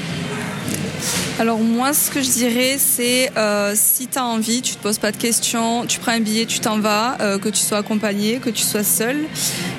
alors 1.38 1.58
moi, 1.58 1.92
ce 1.92 2.10
que 2.10 2.22
je 2.22 2.30
dirais, 2.30 2.76
c'est 2.78 3.30
euh, 3.36 3.72
si 3.74 4.06
tu 4.06 4.18
as 4.18 4.24
envie, 4.24 4.62
tu 4.62 4.76
te 4.76 4.82
poses 4.82 4.98
pas 4.98 5.10
de 5.10 5.16
questions, 5.16 5.84
tu 5.86 5.98
prends 5.98 6.12
un 6.12 6.20
billet, 6.20 6.46
tu 6.46 6.60
t'en 6.60 6.78
vas, 6.78 7.16
euh, 7.20 7.38
que 7.38 7.48
tu 7.48 7.60
sois 7.60 7.78
accompagné, 7.78 8.38
que 8.38 8.50
tu 8.50 8.62
sois 8.62 8.84
seul, 8.84 9.16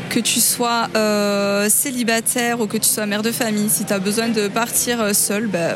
que 0.10 0.20
tu 0.20 0.40
sois 0.40 0.90
euh, 0.96 1.70
célibataire 1.70 2.60
ou 2.60 2.68
que 2.68 2.78
tu 2.78 2.90
sois 2.90 3.06
mère 3.06 3.24
de 3.24 3.32
famille. 3.32 3.70
Si 3.70 3.86
tu 3.86 3.94
as 3.94 4.00
besoin 4.00 4.28
de 4.28 4.48
partir 4.48 5.16
seul, 5.16 5.48
ben, 5.48 5.76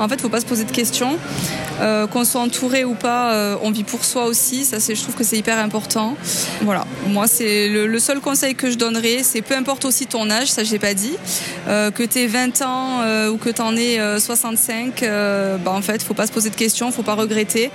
en 0.00 0.08
fait, 0.08 0.20
faut 0.20 0.28
pas 0.28 0.40
se 0.40 0.46
poser 0.46 0.64
de 0.64 0.72
questions. 0.72 1.18
Euh, 1.80 2.06
qu'on 2.08 2.24
soit 2.24 2.40
entouré 2.40 2.84
ou 2.84 2.94
pas, 2.94 3.32
euh, 3.32 3.56
on 3.62 3.70
vit 3.70 3.84
pour 3.84 4.04
soi 4.04 4.26
aussi. 4.26 4.64
Ça, 4.64 4.80
c'est, 4.80 4.94
je 4.94 5.02
trouve 5.02 5.14
que 5.14 5.24
c'est 5.24 5.36
hyper 5.36 5.58
important. 5.58 6.16
Voilà. 6.62 6.84
Moi, 7.06 7.26
c'est 7.28 7.68
le, 7.68 7.98
seul 7.98 8.20
conseil 8.20 8.54
que 8.54 8.70
je 8.70 8.76
donnerais, 8.76 9.22
c'est 9.22 9.42
peu 9.42 9.54
importe 9.56 9.84
aussi 9.84 10.06
ton 10.06 10.30
âge, 10.30 10.50
ça 10.50 10.62
j'ai 10.62 10.78
pas 10.78 10.94
dit, 10.94 11.14
euh, 11.66 11.90
que 11.90 12.04
tu 12.04 12.20
aies 12.20 12.26
20 12.26 12.62
ans 12.62 13.28
ou 13.28 13.36
que 13.36 13.50
tu 13.50 13.60
en 13.60 13.76
aies 13.76 13.98
65, 14.18 15.02
bah 15.02 15.72
en 15.72 15.82
fait, 15.82 16.02
faut 16.02 16.14
pas 16.14 16.26
se 16.26 16.32
poser 16.32 16.50
de 16.50 16.54
questions, 16.54 16.90
faut 16.92 17.02
pas 17.02 17.14
regretter, 17.14 17.70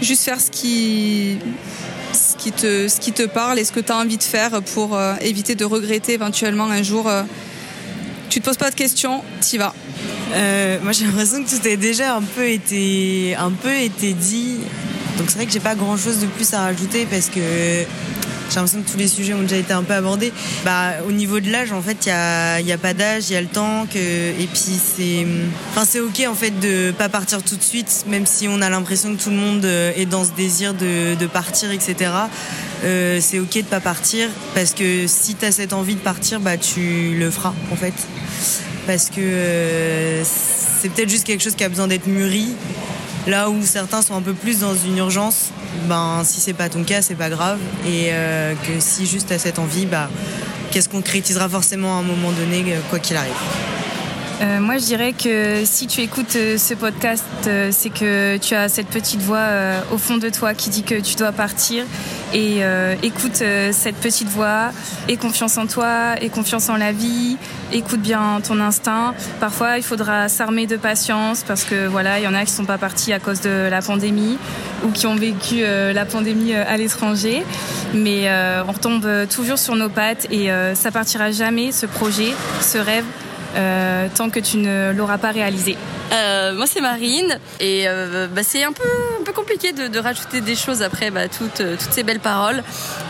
juste 0.00 0.24
faire 0.24 0.40
ce 0.40 0.50
qui 0.50 1.38
ce 2.12 2.36
qui 2.36 2.52
te, 2.52 2.86
ce 2.86 3.00
qui 3.00 3.12
te 3.12 3.24
parle 3.24 3.58
et 3.58 3.64
ce 3.64 3.72
que 3.72 3.80
tu 3.80 3.90
as 3.90 3.96
envie 3.96 4.16
de 4.16 4.22
faire 4.22 4.62
pour 4.62 4.98
éviter 5.20 5.54
de 5.56 5.64
regretter 5.64 6.12
éventuellement 6.12 6.70
un 6.70 6.82
jour. 6.82 7.10
Tu 8.34 8.40
te 8.40 8.46
poses 8.46 8.56
pas 8.56 8.70
de 8.70 8.74
questions, 8.74 9.22
t'y 9.40 9.58
vas. 9.58 9.72
Euh, 10.32 10.80
moi 10.82 10.90
j'ai 10.90 11.04
l'impression 11.04 11.44
que 11.44 11.48
tout 11.48 11.68
a 11.68 11.76
déjà 11.76 12.16
un 12.16 12.22
peu 12.22 12.48
été, 12.48 13.36
un 13.38 13.52
peu 13.52 13.72
été 13.72 14.12
dit. 14.12 14.56
Donc 15.16 15.28
c'est 15.28 15.36
vrai 15.36 15.46
que 15.46 15.52
j'ai 15.52 15.60
pas 15.60 15.76
grand 15.76 15.96
chose 15.96 16.18
de 16.18 16.26
plus 16.26 16.52
à 16.52 16.62
rajouter 16.62 17.06
parce 17.08 17.28
que 17.28 17.38
j'ai 17.38 18.56
l'impression 18.56 18.82
que 18.82 18.90
tous 18.90 18.98
les 18.98 19.06
sujets 19.06 19.34
ont 19.34 19.42
déjà 19.42 19.58
été 19.58 19.72
un 19.72 19.84
peu 19.84 19.94
abordés. 19.94 20.32
Bah, 20.64 20.94
au 21.08 21.12
niveau 21.12 21.38
de 21.38 21.48
l'âge, 21.48 21.70
en 21.70 21.80
fait, 21.80 22.06
il 22.06 22.64
n'y 22.64 22.72
a, 22.72 22.74
a 22.74 22.78
pas 22.78 22.92
d'âge, 22.92 23.30
il 23.30 23.34
y 23.34 23.36
a 23.36 23.40
le 23.40 23.46
temps. 23.46 23.86
Que, 23.86 23.98
et 23.98 24.48
puis, 24.52 24.80
c'est 24.96 25.24
enfin, 25.70 25.86
c'est 25.88 26.00
OK, 26.00 26.20
en 26.28 26.34
fait, 26.34 26.58
de 26.58 26.90
pas 26.90 27.08
partir 27.08 27.40
tout 27.40 27.54
de 27.54 27.62
suite, 27.62 28.04
même 28.08 28.26
si 28.26 28.48
on 28.48 28.60
a 28.62 28.68
l'impression 28.68 29.14
que 29.14 29.22
tout 29.22 29.30
le 29.30 29.36
monde 29.36 29.64
euh, 29.64 29.92
est 29.94 30.06
dans 30.06 30.24
ce 30.24 30.32
désir 30.32 30.74
de 30.74 31.26
partir, 31.26 31.70
etc. 31.70 32.10
Euh, 32.84 33.18
c'est 33.20 33.38
OK 33.38 33.54
de 33.56 33.62
pas 33.62 33.80
partir 33.80 34.28
parce 34.54 34.74
que 34.74 35.06
si 35.06 35.34
tu 35.34 35.44
as 35.44 35.52
cette 35.52 35.72
envie 35.72 35.94
de 35.94 36.00
partir, 36.00 36.40
bah, 36.40 36.56
tu 36.58 37.14
le 37.18 37.30
feras, 37.30 37.54
en 37.72 37.76
fait. 37.76 37.94
Parce 38.86 39.08
que 39.08 39.20
euh, 39.20 40.22
c'est 40.24 40.90
peut-être 40.90 41.08
juste 41.08 41.24
quelque 41.24 41.42
chose 41.42 41.54
qui 41.54 41.64
a 41.64 41.68
besoin 41.68 41.88
d'être 41.88 42.06
mûri. 42.06 42.48
Là 43.26 43.48
où 43.48 43.62
certains 43.62 44.02
sont 44.02 44.14
un 44.14 44.20
peu 44.20 44.34
plus 44.34 44.60
dans 44.60 44.74
une 44.74 44.98
urgence, 44.98 45.50
ben 45.88 46.22
si 46.24 46.40
c'est 46.40 46.52
pas 46.52 46.68
ton 46.68 46.84
cas, 46.84 47.00
c'est 47.00 47.14
pas 47.14 47.30
grave. 47.30 47.58
Et 47.86 48.08
euh, 48.10 48.52
que 48.54 48.80
si 48.80 49.06
juste 49.06 49.32
as 49.32 49.38
cette 49.38 49.58
envie, 49.58 49.86
bah, 49.86 50.10
qu'elle 50.70 50.82
se 50.82 50.90
concrétisera 50.90 51.48
forcément 51.48 51.96
à 51.96 52.00
un 52.00 52.02
moment 52.02 52.32
donné, 52.32 52.64
quoi 52.90 52.98
qu'il 52.98 53.16
arrive. 53.16 53.32
Euh, 54.44 54.60
moi, 54.60 54.76
je 54.76 54.84
dirais 54.84 55.12
que 55.12 55.64
si 55.64 55.86
tu 55.86 56.02
écoutes 56.02 56.36
euh, 56.36 56.58
ce 56.58 56.74
podcast, 56.74 57.24
euh, 57.46 57.70
c'est 57.72 57.88
que 57.88 58.36
tu 58.36 58.54
as 58.54 58.68
cette 58.68 58.88
petite 58.88 59.20
voix 59.20 59.48
au 59.90 59.98
fond 59.98 60.18
de 60.18 60.28
toi 60.28 60.52
qui 60.54 60.68
dit 60.68 60.82
que 60.82 61.00
tu 61.00 61.14
dois 61.16 61.32
partir. 61.32 61.84
Et 62.32 62.62
écoute 63.04 63.44
cette 63.70 63.94
petite 63.96 64.28
voix, 64.28 64.72
aie 65.08 65.16
confiance 65.16 65.56
en 65.56 65.66
toi, 65.68 66.16
aie 66.20 66.30
confiance 66.30 66.68
en 66.68 66.76
la 66.76 66.90
vie, 66.90 67.36
écoute 67.72 68.00
bien 68.00 68.40
ton 68.42 68.58
instinct. 68.58 69.14
Parfois, 69.38 69.76
il 69.76 69.84
faudra 69.84 70.28
s'armer 70.28 70.66
de 70.66 70.76
patience 70.76 71.44
parce 71.46 71.62
que 71.62 71.86
voilà, 71.86 72.18
il 72.18 72.24
y 72.24 72.26
en 72.26 72.34
a 72.34 72.44
qui 72.44 72.50
sont 72.50 72.64
pas 72.64 72.78
partis 72.78 73.12
à 73.12 73.20
cause 73.20 73.40
de 73.40 73.68
la 73.70 73.82
pandémie 73.82 74.36
ou 74.84 74.90
qui 74.90 75.06
ont 75.06 75.14
vécu 75.14 75.62
la 75.62 76.04
pandémie 76.04 76.54
à 76.54 76.76
l'étranger. 76.76 77.44
Mais 77.94 78.28
on 78.66 78.72
retombe 78.72 79.28
toujours 79.28 79.58
sur 79.58 79.76
nos 79.76 79.88
pattes 79.88 80.26
et 80.32 80.50
euh, 80.50 80.74
ça 80.74 80.90
partira 80.90 81.30
jamais 81.30 81.70
ce 81.70 81.86
projet, 81.86 82.32
ce 82.60 82.78
rêve 82.78 83.04
euh, 83.56 84.08
tant 84.14 84.30
que 84.30 84.40
tu 84.40 84.56
ne 84.56 84.92
l'auras 84.92 85.18
pas 85.18 85.30
réalisé. 85.30 85.76
Euh, 86.12 86.54
moi 86.54 86.66
c'est 86.66 86.80
Marine 86.80 87.38
et 87.60 87.84
euh, 87.86 88.26
bah, 88.26 88.42
c'est 88.42 88.64
un 88.64 88.72
peu 88.72 88.82
un 89.20 89.24
peu 89.24 89.32
compliqué 89.32 89.72
de, 89.72 89.98
rajouter 89.98 90.40
des 90.40 90.54
choses 90.54 90.82
après 90.82 91.10
bah, 91.10 91.28
toutes 91.28 91.62
toutes 91.78 91.92
ces 91.92 92.02
belles 92.02 92.20
paroles 92.20 92.62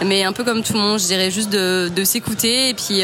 mais 0.05 0.23
un 0.23 0.33
peu 0.33 0.45
comme 0.45 0.63
tout 0.63 0.75
le 0.75 0.79
monde 0.79 1.01
je 1.01 1.07
dirais 1.07 1.31
juste 1.31 1.51
de, 1.51 2.05
s'écouter 2.05 2.69
et 2.69 2.75
puis 2.75 3.03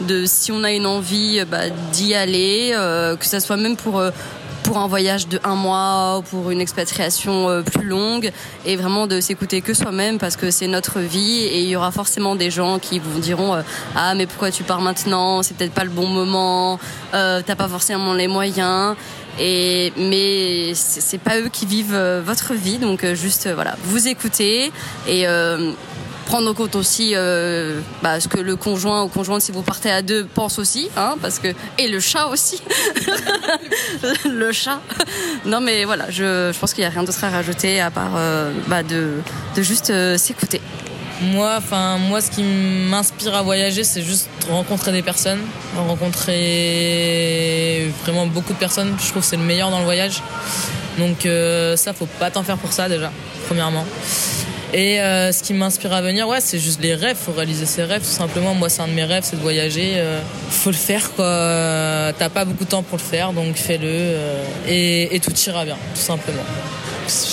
de 0.00 0.24
si 0.26 0.50
on 0.50 0.64
a 0.64 0.72
une 0.72 0.86
envie 0.86 1.44
bah, 1.44 1.70
d'y 1.92 2.14
aller 2.14 2.72
que 3.18 3.26
ça 3.26 3.40
soit 3.40 3.56
même 3.56 3.76
pour 3.76 4.02
pour 4.72 4.80
un 4.80 4.86
voyage 4.86 5.28
de 5.28 5.38
un 5.44 5.54
mois 5.54 6.16
ou 6.16 6.22
pour 6.22 6.50
une 6.50 6.62
expatriation 6.62 7.50
euh, 7.50 7.60
plus 7.60 7.84
longue 7.84 8.32
et 8.64 8.76
vraiment 8.76 9.06
de 9.06 9.20
s'écouter 9.20 9.60
que 9.60 9.74
soi-même 9.74 10.16
parce 10.18 10.34
que 10.34 10.50
c'est 10.50 10.66
notre 10.66 11.00
vie 11.00 11.40
et 11.40 11.60
il 11.60 11.68
y 11.68 11.76
aura 11.76 11.90
forcément 11.90 12.36
des 12.36 12.50
gens 12.50 12.78
qui 12.78 12.98
vous 12.98 13.20
diront 13.20 13.54
euh, 13.54 13.60
ah 13.94 14.14
mais 14.14 14.26
pourquoi 14.26 14.50
tu 14.50 14.62
pars 14.62 14.80
maintenant? 14.80 15.42
C'est 15.42 15.58
peut-être 15.58 15.74
pas 15.74 15.84
le 15.84 15.90
bon 15.90 16.06
moment 16.06 16.80
euh, 17.12 17.42
t'as 17.44 17.54
pas 17.54 17.68
forcément 17.68 18.14
les 18.14 18.28
moyens 18.28 18.96
et 19.38 19.92
mais 19.98 20.72
c'est 20.74 21.20
pas 21.20 21.38
eux 21.38 21.50
qui 21.52 21.66
vivent 21.66 22.22
votre 22.24 22.54
vie 22.54 22.78
donc 22.78 23.04
juste 23.12 23.50
voilà 23.52 23.76
vous 23.84 24.08
écoutez 24.08 24.72
et 25.06 25.26
prendre 26.32 26.50
en 26.50 26.54
compte 26.54 26.76
aussi 26.76 27.12
euh, 27.14 27.78
bah, 28.02 28.18
ce 28.18 28.26
que 28.26 28.40
le 28.40 28.56
conjoint 28.56 29.02
ou 29.02 29.08
conjointe 29.08 29.42
si 29.42 29.52
vous 29.52 29.60
partez 29.60 29.90
à 29.90 30.00
deux 30.00 30.24
pense 30.24 30.58
aussi 30.58 30.88
hein, 30.96 31.16
parce 31.20 31.38
que 31.38 31.48
et 31.76 31.88
le 31.88 32.00
chat 32.00 32.28
aussi 32.28 32.62
le 34.24 34.50
chat 34.50 34.80
non 35.44 35.60
mais 35.60 35.84
voilà 35.84 36.10
je, 36.10 36.50
je 36.50 36.58
pense 36.58 36.72
qu'il 36.72 36.84
y 36.84 36.86
a 36.86 36.88
rien 36.88 37.02
d'autre 37.02 37.22
à 37.22 37.28
rajouter 37.28 37.82
à 37.82 37.90
part 37.90 38.12
euh, 38.16 38.50
bah, 38.66 38.82
de, 38.82 39.18
de 39.54 39.62
juste 39.62 39.90
euh, 39.90 40.16
s'écouter 40.16 40.62
Moi, 41.20 41.54
enfin, 41.58 41.98
moi, 41.98 42.22
ce 42.22 42.30
qui 42.30 42.42
m'inspire 42.42 43.34
à 43.34 43.42
voyager, 43.42 43.84
c'est 43.84 44.02
juste 44.02 44.28
rencontrer 44.50 44.90
des 44.90 45.02
personnes, 45.02 45.40
rencontrer 45.76 47.92
vraiment 48.02 48.26
beaucoup 48.26 48.54
de 48.54 48.58
personnes. 48.58 48.96
Je 48.98 49.10
trouve 49.10 49.22
que 49.22 49.28
c'est 49.28 49.36
le 49.36 49.44
meilleur 49.44 49.70
dans 49.70 49.78
le 49.78 49.84
voyage. 49.84 50.22
Donc 50.98 51.26
euh, 51.26 51.76
ça, 51.76 51.92
faut 51.92 52.08
pas 52.18 52.30
t'en 52.30 52.42
faire 52.42 52.56
pour 52.56 52.72
ça 52.72 52.88
déjà, 52.88 53.12
premièrement. 53.46 53.84
Et 54.72 55.00
euh, 55.00 55.32
ce 55.32 55.42
qui 55.42 55.52
m'inspire 55.52 55.92
à 55.92 56.00
venir, 56.00 56.26
ouais, 56.26 56.40
c'est 56.40 56.58
juste 56.58 56.80
les 56.80 56.94
rêves. 56.94 57.16
Faut 57.16 57.32
réaliser 57.32 57.66
ses 57.66 57.84
rêves, 57.84 58.02
tout 58.02 58.06
simplement. 58.06 58.54
Moi, 58.54 58.68
c'est 58.70 58.80
un 58.80 58.88
de 58.88 58.92
mes 58.92 59.04
rêves, 59.04 59.24
c'est 59.24 59.36
de 59.36 59.42
voyager. 59.42 59.94
Euh, 59.96 60.20
faut 60.50 60.70
le 60.70 60.76
faire, 60.76 61.12
quoi. 61.12 62.12
T'as 62.18 62.30
pas 62.30 62.44
beaucoup 62.44 62.64
de 62.64 62.70
temps 62.70 62.82
pour 62.82 62.96
le 62.96 63.02
faire, 63.02 63.32
donc 63.32 63.56
fais-le 63.56 63.86
euh, 63.86 64.44
et, 64.66 65.14
et 65.14 65.20
tout 65.20 65.32
ira 65.46 65.64
bien, 65.64 65.76
tout 65.94 66.00
simplement. 66.00 66.44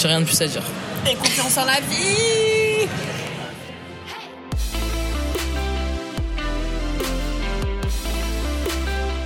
J'ai 0.01 0.07
rien 0.07 0.19
de 0.19 0.25
plus 0.25 0.41
à 0.41 0.47
dire. 0.47 0.63
Et 1.09 1.15
confiance 1.15 1.57
en 1.57 1.65
la 1.65 1.79
vie 1.79 2.87